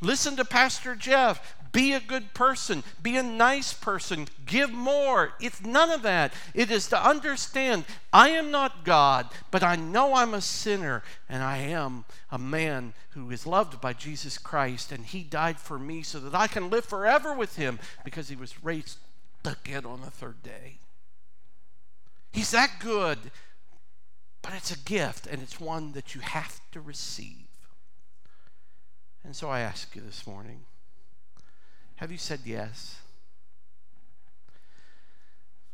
listen 0.00 0.36
to 0.36 0.44
Pastor 0.44 0.94
Jeff, 0.94 1.56
be 1.74 1.92
a 1.92 2.00
good 2.00 2.32
person. 2.34 2.84
Be 3.02 3.16
a 3.16 3.22
nice 3.22 3.74
person. 3.74 4.28
Give 4.46 4.72
more. 4.72 5.32
It's 5.40 5.60
none 5.60 5.90
of 5.90 6.02
that. 6.02 6.32
It 6.54 6.70
is 6.70 6.86
to 6.88 7.06
understand 7.06 7.84
I 8.12 8.30
am 8.30 8.52
not 8.52 8.84
God, 8.84 9.26
but 9.50 9.64
I 9.64 9.74
know 9.74 10.14
I'm 10.14 10.34
a 10.34 10.40
sinner 10.40 11.02
and 11.28 11.42
I 11.42 11.58
am 11.58 12.04
a 12.30 12.38
man 12.38 12.94
who 13.10 13.28
is 13.32 13.44
loved 13.44 13.80
by 13.80 13.92
Jesus 13.92 14.38
Christ 14.38 14.92
and 14.92 15.04
he 15.04 15.24
died 15.24 15.58
for 15.58 15.76
me 15.76 16.02
so 16.02 16.20
that 16.20 16.34
I 16.34 16.46
can 16.46 16.70
live 16.70 16.84
forever 16.84 17.34
with 17.34 17.56
him 17.56 17.80
because 18.04 18.28
he 18.28 18.36
was 18.36 18.64
raised 18.64 18.98
again 19.44 19.84
on 19.84 20.00
the 20.00 20.12
third 20.12 20.44
day. 20.44 20.78
He's 22.30 22.52
that 22.52 22.78
good, 22.78 23.18
but 24.42 24.52
it's 24.54 24.70
a 24.70 24.78
gift 24.78 25.26
and 25.26 25.42
it's 25.42 25.58
one 25.58 25.90
that 25.92 26.14
you 26.14 26.20
have 26.20 26.60
to 26.70 26.80
receive. 26.80 27.48
And 29.24 29.34
so 29.34 29.48
I 29.48 29.58
ask 29.58 29.96
you 29.96 30.02
this 30.02 30.24
morning 30.24 30.60
have 31.96 32.10
you 32.10 32.18
said 32.18 32.40
yes? 32.44 33.00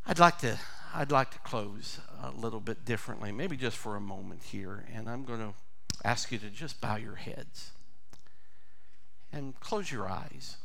I'd 0.07 0.19
like 0.19 0.39
to 0.39 0.59
I'd 0.93 1.13
like 1.13 1.31
to 1.31 1.39
close 1.39 2.01
a 2.21 2.33
little 2.33 2.59
bit 2.59 2.85
differently, 2.85 3.31
maybe 3.31 3.57
just 3.57 3.77
for 3.77 3.95
a 3.95 4.01
moment 4.01 4.43
here, 4.43 4.85
and 4.93 5.09
I'm 5.09 5.25
going 5.25 5.39
to 5.39 5.55
ask 6.05 6.33
you 6.33 6.39
to 6.39 6.51
just 6.51 6.81
bow 6.81 6.97
your 6.97 7.15
heads 7.15 7.71
and 9.33 9.59
close 9.61 9.93
your 9.93 10.09
eyes. 10.09 10.57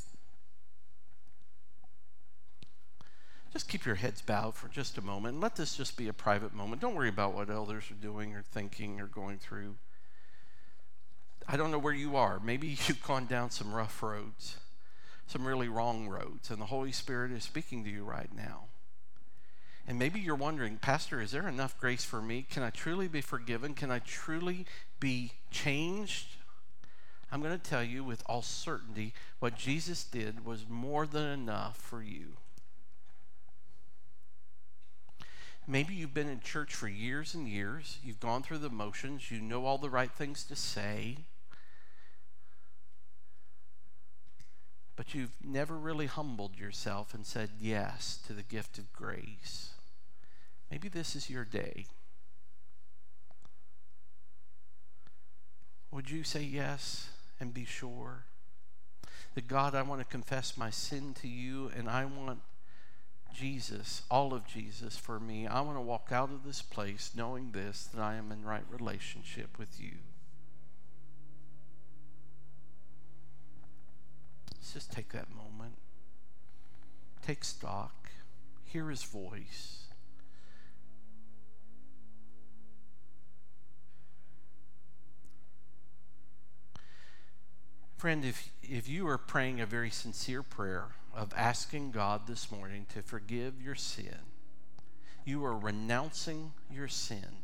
Just 3.53 3.70
keep 3.70 3.86
your 3.86 3.95
heads 3.95 4.22
bowed 4.22 4.56
for 4.56 4.68
just 4.68 4.97
a 4.97 5.01
moment 5.01 5.39
let 5.39 5.56
this 5.56 5.78
just 5.78 5.95
be 5.95 6.08
a 6.08 6.14
private 6.14 6.53
moment. 6.53 6.82
Don't 6.82 6.95
worry 6.95 7.10
about 7.10 7.36
what 7.36 7.49
others 7.49 7.89
are 7.91 8.01
doing 8.01 8.34
or 8.34 8.41
thinking 8.41 8.99
or 8.99 9.06
going 9.06 9.38
through. 9.38 9.76
I 11.47 11.56
don't 11.56 11.70
know 11.70 11.78
where 11.78 11.93
you 11.93 12.16
are. 12.16 12.39
Maybe 12.39 12.68
you've 12.88 13.03
gone 13.03 13.28
down 13.28 13.51
some 13.51 13.74
rough 13.74 14.01
roads 14.01 14.58
some 15.28 15.46
really 15.46 15.68
wrong 15.68 16.08
roads, 16.08 16.50
and 16.50 16.62
the 16.62 16.66
Holy 16.66 16.92
Spirit 16.92 17.32
is 17.32 17.44
speaking 17.44 17.84
to 17.84 17.90
you 17.90 18.04
right 18.04 18.30
now. 18.36 18.66
And 19.88 20.00
maybe 20.00 20.20
you're 20.20 20.36
wondering, 20.36 20.78
Pastor, 20.78 21.22
is 21.22 21.32
there 21.32 21.48
enough 21.48 21.80
grace 21.80 22.04
for 22.04 22.22
me? 22.22 22.46
Can 22.50 22.64
I 22.64 22.72
truly 22.72 23.08
be 23.08 23.22
forgiven? 23.22 23.74
Can 23.74 23.92
I 23.92 24.00
truly 24.00 24.66
be 25.00 25.34
changed? 25.52 26.38
I'm 27.32 27.42
going 27.42 27.58
to 27.58 27.70
tell 27.70 27.84
you 27.84 28.04
with 28.04 28.24
all 28.26 28.42
certainty 28.42 29.14
what 29.40 29.58
Jesus 29.58 30.04
did 30.04 30.46
was 30.46 30.66
more 30.68 31.06
than 31.06 31.26
enough 31.26 31.78
for 31.78 32.02
you. 32.02 32.38
Maybe 35.68 35.96
you've 35.96 36.14
been 36.14 36.30
in 36.30 36.42
church 36.42 36.76
for 36.76 36.88
years 36.88 37.34
and 37.34 37.48
years. 37.48 37.98
You've 38.04 38.20
gone 38.20 38.44
through 38.44 38.60
the 38.60 38.70
motions. 38.70 39.32
You 39.32 39.42
know 39.42 39.66
all 39.66 39.80
the 39.80 39.90
right 39.90 40.12
things 40.12 40.44
to 40.46 40.56
say. 40.56 41.18
But 44.96 45.14
you've 45.14 45.34
never 45.43 45.76
really 45.76 46.06
humbled 46.06 46.58
yourself 46.58 47.14
and 47.14 47.26
said 47.26 47.50
yes 47.60 48.20
to 48.28 48.34
the 48.34 48.43
gift 48.43 48.78
of 48.78 48.93
grace. 48.93 49.72
Maybe 50.72 50.88
this 50.88 51.16
is 51.16 51.30
your 51.30 51.46
day. 51.46 51.86
Would 55.91 56.10
you 56.10 56.24
say 56.24 56.43
yes 56.43 57.10
and 57.39 57.54
be 57.54 57.66
sure 57.66 58.26
that 59.36 59.48
God, 59.48 59.76
I 59.76 59.82
want 59.82 60.02
to 60.02 60.06
confess 60.06 60.58
my 60.58 60.70
sin 60.70 61.14
to 61.22 61.28
you 61.28 61.72
and 61.76 61.89
I 61.89 62.06
want 62.06 62.39
Jesus, 63.34 64.02
all 64.10 64.34
of 64.34 64.48
Jesus 64.48 64.96
for 64.96 65.20
me. 65.20 65.46
I 65.46 65.60
want 65.62 65.78
to 65.78 65.82
walk 65.82 66.10
out 66.12 66.32
of 66.32 66.46
this 66.46 66.62
place 66.62 67.12
knowing 67.16 67.52
this, 67.52 67.89
that 67.93 68.02
I 68.02 68.16
am 68.16 68.32
in 68.32 68.43
right 68.43 68.64
relationship 68.70 69.60
with 69.60 69.80
you. 69.80 69.98
Let's 74.66 74.74
just 74.74 74.91
take 74.91 75.09
that 75.09 75.28
moment. 75.30 75.76
Take 77.24 77.43
stock. 77.43 78.09
Hear 78.63 78.89
his 78.89 79.03
voice. 79.03 79.84
Friend, 87.97 88.26
if, 88.26 88.49
if 88.63 88.89
you 88.89 89.07
are 89.07 89.20
praying 89.20 89.61
a 89.61 89.68
very 89.68 89.91
sincere 89.91 90.41
prayer 90.41 90.86
of 91.16 91.32
asking 91.38 91.91
God 91.91 92.26
this 92.26 92.51
morning 92.51 92.88
to 92.95 93.03
forgive 93.03 93.61
your 93.61 93.76
sin, 93.76 94.18
you 95.26 95.45
are 95.45 95.55
renouncing 95.55 96.53
your 96.72 96.88
sin. 96.88 97.43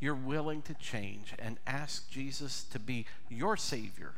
You're 0.00 0.14
willing 0.14 0.62
to 0.62 0.72
change 0.72 1.34
and 1.38 1.58
ask 1.66 2.10
Jesus 2.10 2.64
to 2.64 2.78
be 2.78 3.04
your 3.28 3.58
Savior 3.58 4.14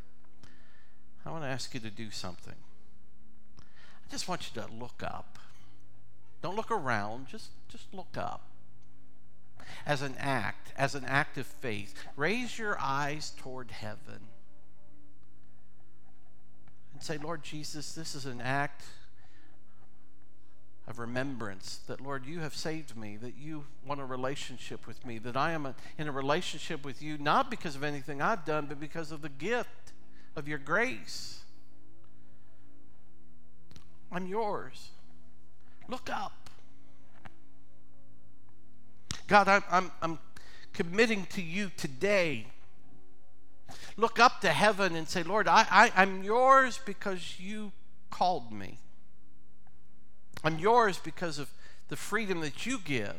I 1.27 1.31
want 1.31 1.43
to 1.43 1.49
ask 1.49 1.73
you 1.75 1.81
to 1.81 1.91
do 1.91 2.11
something. 2.11 2.55
I 3.59 4.11
just 4.11 4.29
want 4.29 4.51
you 4.55 4.63
to 4.63 4.69
look 4.73 5.03
up. 5.03 5.39
Don't 6.43 6.57
look 6.57 6.71
around, 6.71 7.29
just, 7.29 7.51
just 7.69 7.93
look 7.95 8.17
up. 8.17 8.43
As 9.87 10.03
an 10.03 10.15
act, 10.19 10.73
as 10.77 10.95
an 10.95 11.05
act 11.07 11.39
of 11.39 11.47
faith, 11.47 11.95
raise 12.17 12.59
your 12.59 12.77
eyes 12.79 13.33
toward 13.39 13.71
heaven 13.71 14.21
and 16.93 17.03
say, 17.03 17.17
Lord 17.17 17.43
Jesus, 17.43 17.93
this 17.93 18.15
is 18.15 18.27
an 18.27 18.43
act 18.43 18.85
of 20.87 20.99
remembrance 20.99 21.81
that, 21.87 22.01
Lord, 22.01 22.27
you 22.27 22.41
have 22.41 22.55
saved 22.55 22.95
me, 22.95 23.17
that 23.17 23.37
you 23.39 23.65
want 23.87 24.03
a 24.03 24.05
relationship 24.05 24.87
with 24.87 25.05
me, 25.07 25.19
that 25.19 25.37
I 25.37 25.53
am 25.53 25.65
a, 25.65 25.75
in 25.97 26.09
a 26.09 26.13
relationship 26.13 26.85
with 26.85 27.01
you, 27.01 27.17
not 27.17 27.51
because 27.51 27.75
of 27.75 27.83
anything 27.83 28.21
I've 28.21 28.45
done, 28.45 28.67
but 28.67 28.79
because 28.79 29.11
of 29.11 29.23
the 29.23 29.31
gift 29.31 29.84
of 30.37 30.49
your 30.49 30.59
grace. 30.59 31.41
I'm 34.11 34.27
yours. 34.27 34.91
Look 35.89 36.09
up. 36.11 36.33
God, 39.27 39.49
I'm, 39.49 39.63
I'm, 39.71 39.91
I'm 40.03 40.19
committing 40.73 41.27
to 41.31 41.43
you 41.43 41.71
today. 41.77 42.47
Look 43.97 44.19
up 44.19 44.41
to 44.43 44.51
heaven 44.51 44.95
and 44.95 45.09
say, 45.09 45.23
Lord, 45.23 45.49
I, 45.49 45.67
I, 45.71 45.93
I'm 45.97 46.23
yours 46.23 46.79
because 46.85 47.41
you 47.41 47.73
called 48.11 48.53
me. 48.53 48.79
I'm 50.43 50.59
yours 50.59 50.99
because 50.99 51.39
of 51.39 51.51
the 51.89 51.97
freedom 51.97 52.41
that 52.41 52.67
you 52.67 52.79
give. 52.79 53.17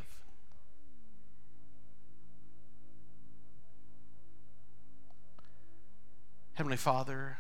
Heavenly 6.55 6.77
Father, 6.77 7.37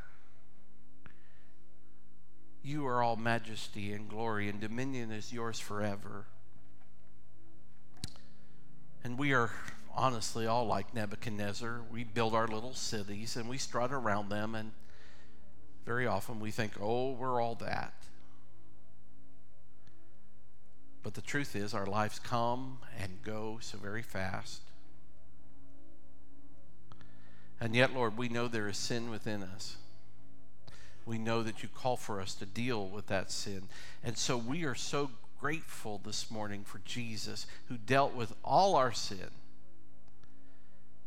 you 2.61 2.85
are 2.85 3.01
all 3.01 3.15
majesty 3.15 3.93
and 3.93 4.09
glory, 4.09 4.49
and 4.49 4.59
dominion 4.59 5.09
is 5.09 5.31
yours 5.31 5.57
forever. 5.57 6.25
And 9.05 9.17
we 9.17 9.33
are 9.33 9.51
honestly 9.95 10.47
all 10.47 10.67
like 10.67 10.93
Nebuchadnezzar. 10.93 11.83
We 11.89 12.03
build 12.03 12.35
our 12.35 12.45
little 12.45 12.73
cities 12.73 13.37
and 13.37 13.47
we 13.47 13.57
strut 13.57 13.93
around 13.93 14.27
them, 14.27 14.53
and 14.53 14.73
very 15.85 16.05
often 16.05 16.41
we 16.41 16.51
think, 16.51 16.73
oh, 16.81 17.13
we're 17.13 17.41
all 17.41 17.55
that. 17.55 17.93
But 21.03 21.13
the 21.13 21.21
truth 21.21 21.55
is, 21.55 21.73
our 21.73 21.85
lives 21.85 22.19
come 22.19 22.79
and 22.99 23.23
go 23.23 23.59
so 23.61 23.77
very 23.77 24.03
fast. 24.03 24.64
And 27.59 27.75
yet, 27.75 27.93
Lord, 27.93 28.17
we 28.17 28.29
know 28.29 28.47
there 28.47 28.67
is 28.67 28.77
sin 28.77 29.09
within 29.09 29.43
us. 29.43 29.77
We 31.05 31.17
know 31.17 31.43
that 31.43 31.63
you 31.63 31.69
call 31.69 31.97
for 31.97 32.19
us 32.19 32.33
to 32.35 32.45
deal 32.45 32.87
with 32.87 33.07
that 33.07 33.31
sin. 33.31 33.63
And 34.03 34.17
so 34.17 34.37
we 34.37 34.63
are 34.65 34.75
so 34.75 35.11
grateful 35.39 36.01
this 36.03 36.31
morning 36.31 36.63
for 36.63 36.79
Jesus 36.83 37.45
who 37.67 37.77
dealt 37.77 38.15
with 38.15 38.33
all 38.43 38.75
our 38.75 38.91
sin 38.91 39.29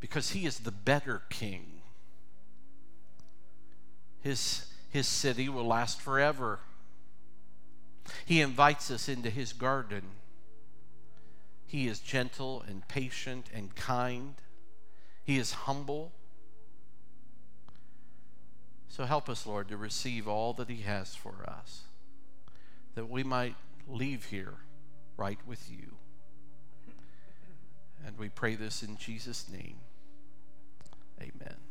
because 0.00 0.30
he 0.30 0.46
is 0.46 0.60
the 0.60 0.70
better 0.70 1.22
king. 1.28 1.64
His, 4.20 4.66
his 4.90 5.06
city 5.06 5.48
will 5.48 5.66
last 5.66 6.00
forever. 6.00 6.60
He 8.24 8.40
invites 8.40 8.90
us 8.90 9.08
into 9.08 9.30
his 9.30 9.52
garden. 9.52 10.02
He 11.66 11.86
is 11.88 12.00
gentle 12.00 12.64
and 12.66 12.86
patient 12.88 13.46
and 13.52 13.74
kind. 13.74 14.34
He 15.24 15.36
is 15.36 15.52
humble. 15.52 16.12
So 18.88 19.04
help 19.04 19.28
us, 19.28 19.46
Lord, 19.46 19.68
to 19.68 19.76
receive 19.76 20.26
all 20.26 20.52
that 20.54 20.68
he 20.68 20.82
has 20.82 21.14
for 21.14 21.44
us, 21.46 21.82
that 22.94 23.08
we 23.08 23.22
might 23.22 23.54
leave 23.86 24.26
here 24.26 24.54
right 25.16 25.38
with 25.46 25.70
you. 25.70 25.96
And 28.04 28.18
we 28.18 28.28
pray 28.28 28.54
this 28.54 28.82
in 28.82 28.96
Jesus' 28.96 29.48
name. 29.48 29.76
Amen. 31.20 31.67